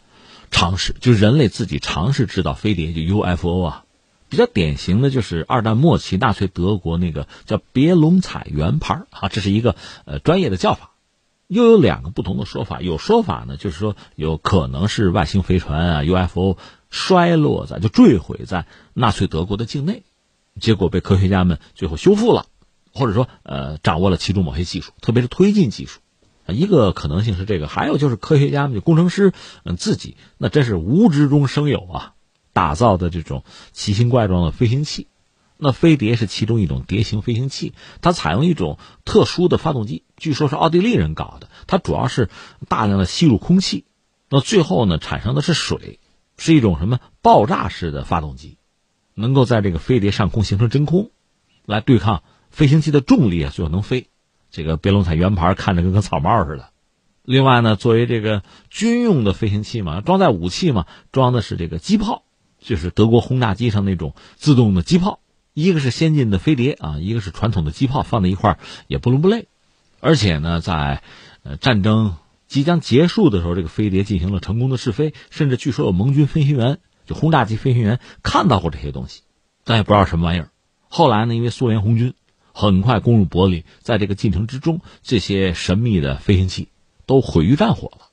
[0.51, 3.83] 尝试，就人类自己尝试制造飞碟，就 UFO 啊。
[4.27, 9.75] 比较典型的就是二战末期纳粹德国那个叫别龙彩圆盘啊，这是一个
[10.05, 10.91] 呃专业的叫法。
[11.47, 16.57] 又有两个不同的说法，有说法呢，就是说有可能是外星飞船啊 UFO
[16.89, 20.03] 衰落在就坠毁在纳粹德国的境内，
[20.59, 22.45] 结果被科学家们最后修复了。
[22.97, 25.99] 或者说，呃，掌握了其中某些技术，特别是推进技术，
[26.47, 29.33] 一个可能性是这个，还有就是科学家们、就工程师，
[29.65, 32.13] 嗯，自己那真是无知中生有啊，
[32.53, 33.43] 打造的这种
[33.73, 35.09] 奇形怪状的飞行器，
[35.57, 42.29] 那飞碟是其中一种碟形飞行器，它采用一种特殊的发动机，据说是奥地利人搞的，它主要是
[42.67, 43.85] 大量的吸入空气，
[44.29, 45.99] 那最后呢产生的是水，
[46.37, 48.57] 是一种什么爆炸式的发动机，
[49.13, 51.11] 能够在这个飞碟上空形成真空，
[51.65, 52.23] 来对抗。
[52.51, 54.07] 飞行器的重力啊，最后能飞。
[54.49, 56.69] 这个别龙彩圆盘看着跟个草帽似的。
[57.21, 62.23] 另外呢，作为这个军用的飞行器嘛，装载武器嘛，装的是这个机炮，
[62.59, 65.19] 就是德国轰炸机上那种自动的机炮。
[65.55, 69.47] 一个是先进的飞碟啊，一个是传统的机炮，放在一块儿也不伦不类。
[69.99, 71.01] 而且呢，在
[71.41, 76.77] 呃战争即将结束的时候，这个飞碟进行了成功的试飞，甚至据说有盟军飞行员，
[77.07, 79.23] 就轰炸机飞行员看到过这些东西，
[79.63, 80.51] 但也不知道什么玩意儿。
[80.89, 82.13] 后来呢，因为苏联红军。
[82.57, 86.69] 很快攻入柏林，在这个进程之中，这些神秘的飞行器
[87.05, 88.04] 都毁于战火了。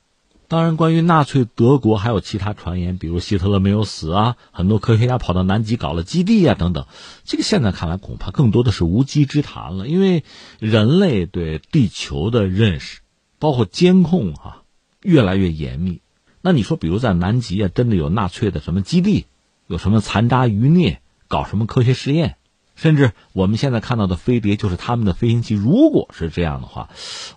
[0.53, 6.84] 当然，关于纳粹德国还有其他传言，比如希特勒没有死啊，很多科学家跑到南极搞了基地啊等等，
[7.24, 9.88] 这个现在看来恐怕更多的是无稽之谈了。
[9.88, 10.24] 因为
[10.59, 13.00] 人类对地球的认识，
[13.38, 14.61] 包括监控啊，
[15.00, 16.03] 越来越严密。
[16.42, 19.24] 那你说，比如在南极啊，真的有纳粹的什么基地，
[19.68, 22.36] 有什么残渣余孽，搞什么科学实验？
[22.76, 25.55] 甚至我们现在看到的飞碟就是他们的飞行器。
[25.55, 26.90] 如果是这样的话，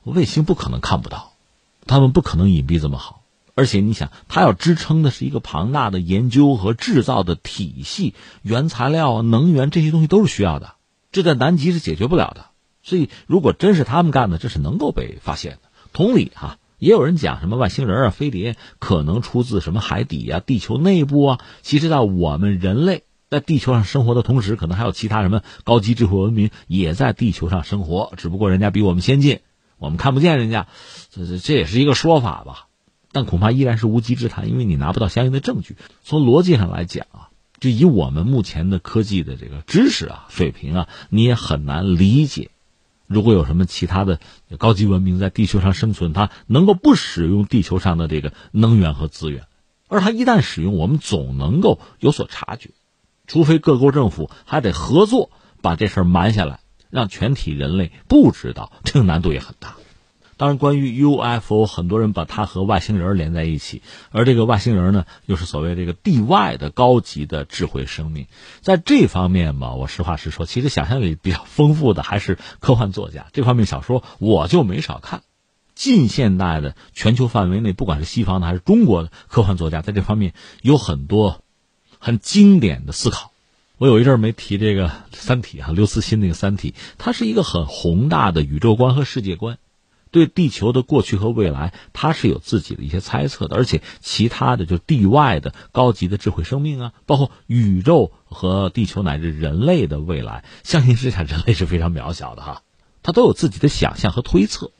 [0.03, 1.31] 卫星不可能看不到，
[1.87, 3.23] 他们不可能隐蔽这么好。
[3.53, 10.73] 而且你想，它要支撑的是一个庞大的研究和制造的体系，原材料、能源这些东西都是需要的，
[11.11, 12.47] 这在南极是解决不了的。
[12.83, 15.69] 所以，如果真是他们干的，这是能够被发现的。
[15.93, 21.39] 同理哈，也有人讲什么外星人啊、飞碟可能出自什么海底啊、地球内部啊。
[21.61, 23.03] 其实，在我们人类。
[23.27, 29.39] 在地球上生活的同时，可能还有其他什么高级智慧文明也在地球上生活，只不过人家比我们先进，
[29.77, 30.67] 我们看不见人家，
[31.09, 32.67] 这这这也是一个说法吧。
[33.11, 35.77] 但恐怕依然是无稽之谈，因为你拿不到相应的证据。
[36.03, 42.49] 从逻辑上来讲啊，就以我们目前的科技的这个知识啊水平啊，你也很难理解，
[43.07, 44.19] 如果有什么其他的
[44.57, 49.45] 高级文明在地球上生存，它能够不使用地球上的这个能源和资源，
[49.87, 52.71] 而它一旦使用，我们总能够有所察觉。
[53.27, 56.59] 除非各国政府还得合作把这事儿瞒下来，
[56.95, 59.75] 让全体人类不知道，这个难度也很大。
[60.37, 63.81] 当然，关于 UFO，很多人把它和外星人连在一起，
[64.11, 68.27] 而这个外星人呢，又是所谓这个地外的高级的智慧生命。
[68.61, 73.27] 在这方面嘛，我实话实说，其实想象力比较丰富的还是科幻作家。
[73.33, 75.21] 这方面小说我就没少看。
[75.75, 81.41] 近现代的全球范围内，不管是西方的还是中国的科幻作家，在这方面有很多。
[81.97, 83.31] 很经典的思考，
[83.77, 89.57] 我有一阵儿没提这个《三体》啊，刘慈欣那个《三体》，它是一个很宏大的宇宙观和世界观，
[90.11, 102.61] 对地球的过去和未来，它是有自己的一些猜测的，而且其他的就地外的高级的智慧生命啊，包括宇宙和地球乃至人类的未来，相信之下人类是非常渺小的哈，
[103.03, 104.71] 他都有自己的想象和推测，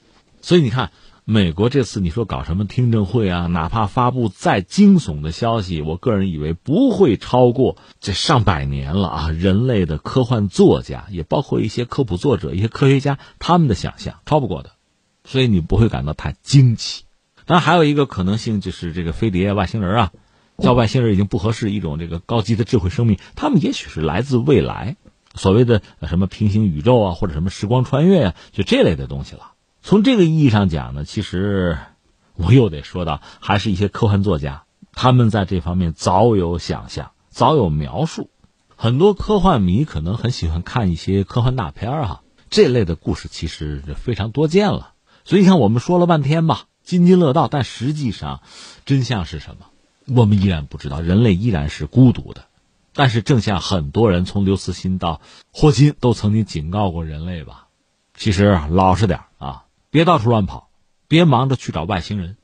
[0.41, 0.91] 所以你看。
[1.27, 3.47] 美国这次你说搞什么听证会啊？
[3.47, 9.31] 哪怕发布再惊悚的消息，我个人以为不会超过这上百年了啊！
[9.31, 14.73] 人类的科幻作家，也包括一些科普作者、一些科学家，他们的想象超不过的，
[15.23, 17.05] 所以你不会感到太惊奇。
[17.47, 20.11] 当然，还有一个可能性就是这个飞碟外星人啊，
[20.59, 24.95] 叫外星人已经不合适，一种这个高级的智慧生命，他们也许是来自未来，
[25.33, 29.53] 所谓的什么平行宇宙啊，或者什么时光穿越啊，就这类的东西了。
[29.85, 31.77] 从这个意义上讲呢，其实
[32.33, 34.63] 我又得说到，还是一些科幻作家，
[34.93, 38.31] 他们在这方面早有想象，早有描述。
[38.75, 44.93] 很多科幻迷可能很喜欢看一些科幻大片儿哈，这类的故事其实非常多见了。
[45.23, 48.41] 所以你看，我们说了半天吧，津津乐道，但实际上，
[48.85, 49.67] 真相是什么？
[50.07, 50.99] 我们依然不知道。
[50.99, 52.45] 人类依然是孤独的。
[52.91, 55.21] 但是，正像很多人从刘慈欣到
[55.51, 57.67] 霍金都曾经警告过人类吧，
[58.17, 59.34] 其实老实点啊，
[59.95, 60.67] 别到处乱跑，
[61.07, 62.35] 别忙着去找外星人，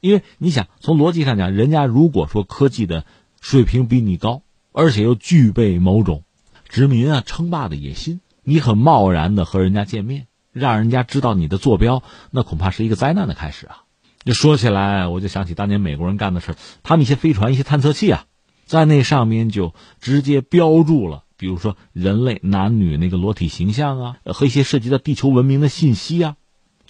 [0.00, 3.06] 因为你想从逻辑上讲，人家如果说科技的
[3.40, 6.24] 水平比你高，而且又具备某种
[6.68, 13.84] 殖民啊、称霸的野心，你很贸然的和人家见面，让人家知道你的坐标，那恐怕是一个灾难的开始啊！
[14.26, 18.26] 就说起来，我就想起当年美国人干的事他们一些飞船、一些探测器啊。
[18.66, 26.36] 在那上面就直接标注了，比如说人类男女那个裸体形象啊，和一些涉及到地球文明的信息啊，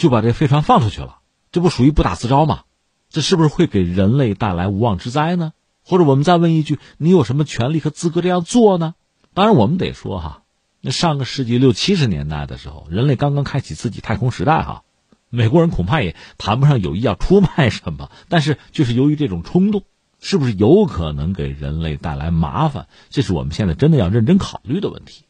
[0.01, 1.18] 就把这飞船放出去了，
[1.53, 2.62] 这不属于不打自招吗？
[3.11, 5.53] 这是不是会给人类带来无妄之灾呢？
[5.84, 8.94] 或者我们再问一句，你有什么权利和资格这样做呢？
[9.34, 10.42] 当然，我们得说哈，
[10.80, 14.84] 那上个世纪六七十年代的时候，人类刚刚开启自己太空时代哈，
[15.28, 19.82] 美国人恐怕也谈不上有意要出卖什么，但是就是由于这种冲动。
[20.22, 22.88] 是不是有可能给人类带来麻烦？
[23.09, 25.24] 这是我们现在真的要认真考虑的问题。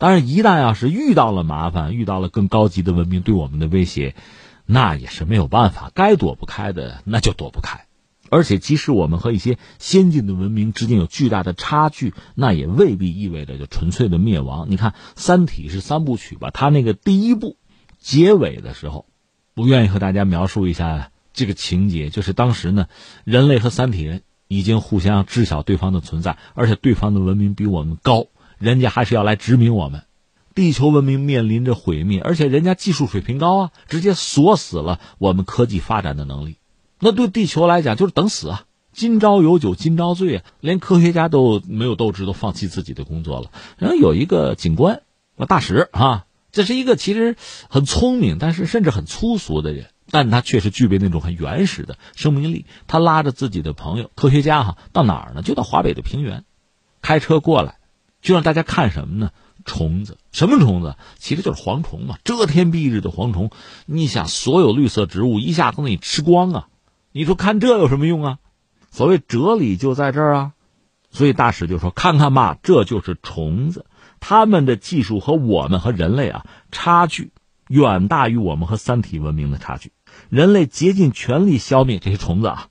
[0.00, 4.14] 当然，一旦要是遇到了麻烦，遇到了更高级的文明对我们的威胁，
[4.64, 7.84] 那也是没有办法，该躲不开的那就躲不开。
[8.30, 14.70] 而且，即使我们和一些先进的文明之间有巨大的差距，那也未必意味着就纯粹的灭亡。
[14.70, 16.50] 你看，《三体》是三部曲吧？
[16.50, 17.58] 它那个第一部
[17.98, 19.04] 结尾的时候，
[19.52, 22.86] 不愿意和大家描述一下这个情节，就是当时呢，
[23.24, 24.22] 人类和三体人。
[24.52, 28.26] 已经互相知晓对方的存在，而且对方的文明比我们高，
[28.60, 30.02] 人家还是要来殖民我们。
[30.54, 36.56] 地球文明面临着毁灭，而且人家技术水平高啊，直接锁死了我们科技发展的能力。
[36.98, 38.64] 那对地球来讲就是等死啊！
[38.92, 40.44] 今朝有酒今朝醉啊！
[40.60, 43.50] 连科学家都没有斗志，都放弃自己的工作了。
[43.78, 45.02] 然后有一个警官，
[45.48, 47.36] 大使啊，这是一个其实
[47.70, 49.86] 很聪明，但是甚至很粗俗的人。
[50.10, 52.66] 但他确实具备那种很原始的生命力。
[52.88, 55.42] 他拉着自己的朋友科学家哈，到哪儿呢？
[55.42, 56.44] 就到华北的平原，
[57.00, 57.78] 开车过来，
[58.20, 59.30] 就让大家看什么呢？
[59.64, 60.96] 虫子，什么虫子？
[61.18, 63.50] 其实就是蝗虫嘛，遮天蔽日的蝗虫。
[63.84, 66.68] 你想，所有绿色植物一下子给你吃光啊！
[67.12, 68.38] 你说看这有什么用啊？
[68.90, 70.52] 所谓哲理就在这儿啊！
[71.10, 73.84] 所以大使就说：“看看吧，这就是虫子，
[74.20, 77.32] 他们的技术和我们和人类啊差距
[77.68, 79.92] 远大于我们和三体文明的差距。”
[80.30, 82.68] 人类竭尽全力消灭这些虫子啊，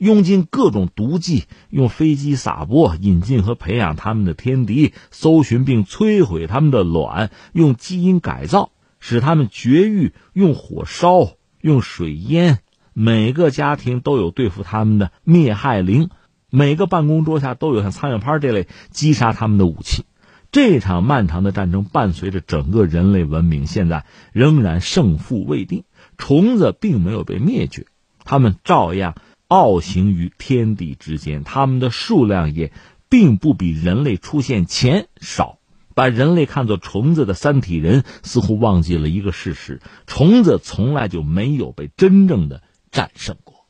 [0.00, 12.60] 用尽各种毒剂，用飞机撒播，引进和培养他们的天敌，搜寻并摧毁他们的卵，用基因改造使他们绝育，用火烧，用水淹。
[12.94, 16.08] 每个家庭都有对付他们的灭害灵，
[16.48, 20.06] 每个办公桌下都有像苍蝇拍这类击杀他们的武器。
[20.50, 25.84] 这场漫长的战争伴随着整个人类文明，现在仍然胜负未定。
[26.16, 27.84] 虫子并没有被灭绝，
[28.24, 29.14] 它们照样
[29.50, 32.72] 傲行于天地之间，它们的数量也
[33.08, 35.58] 并不比人类出现前少。
[35.92, 43.66] 把人类看作虫子的三体人似乎忘记了一个事实：虫子从来就没有被真正的战胜过。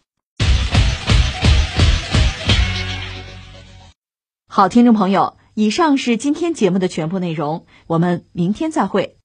[4.46, 9.16] 好，听众朋友，以上是今天节目的全部内容，我们明天再会。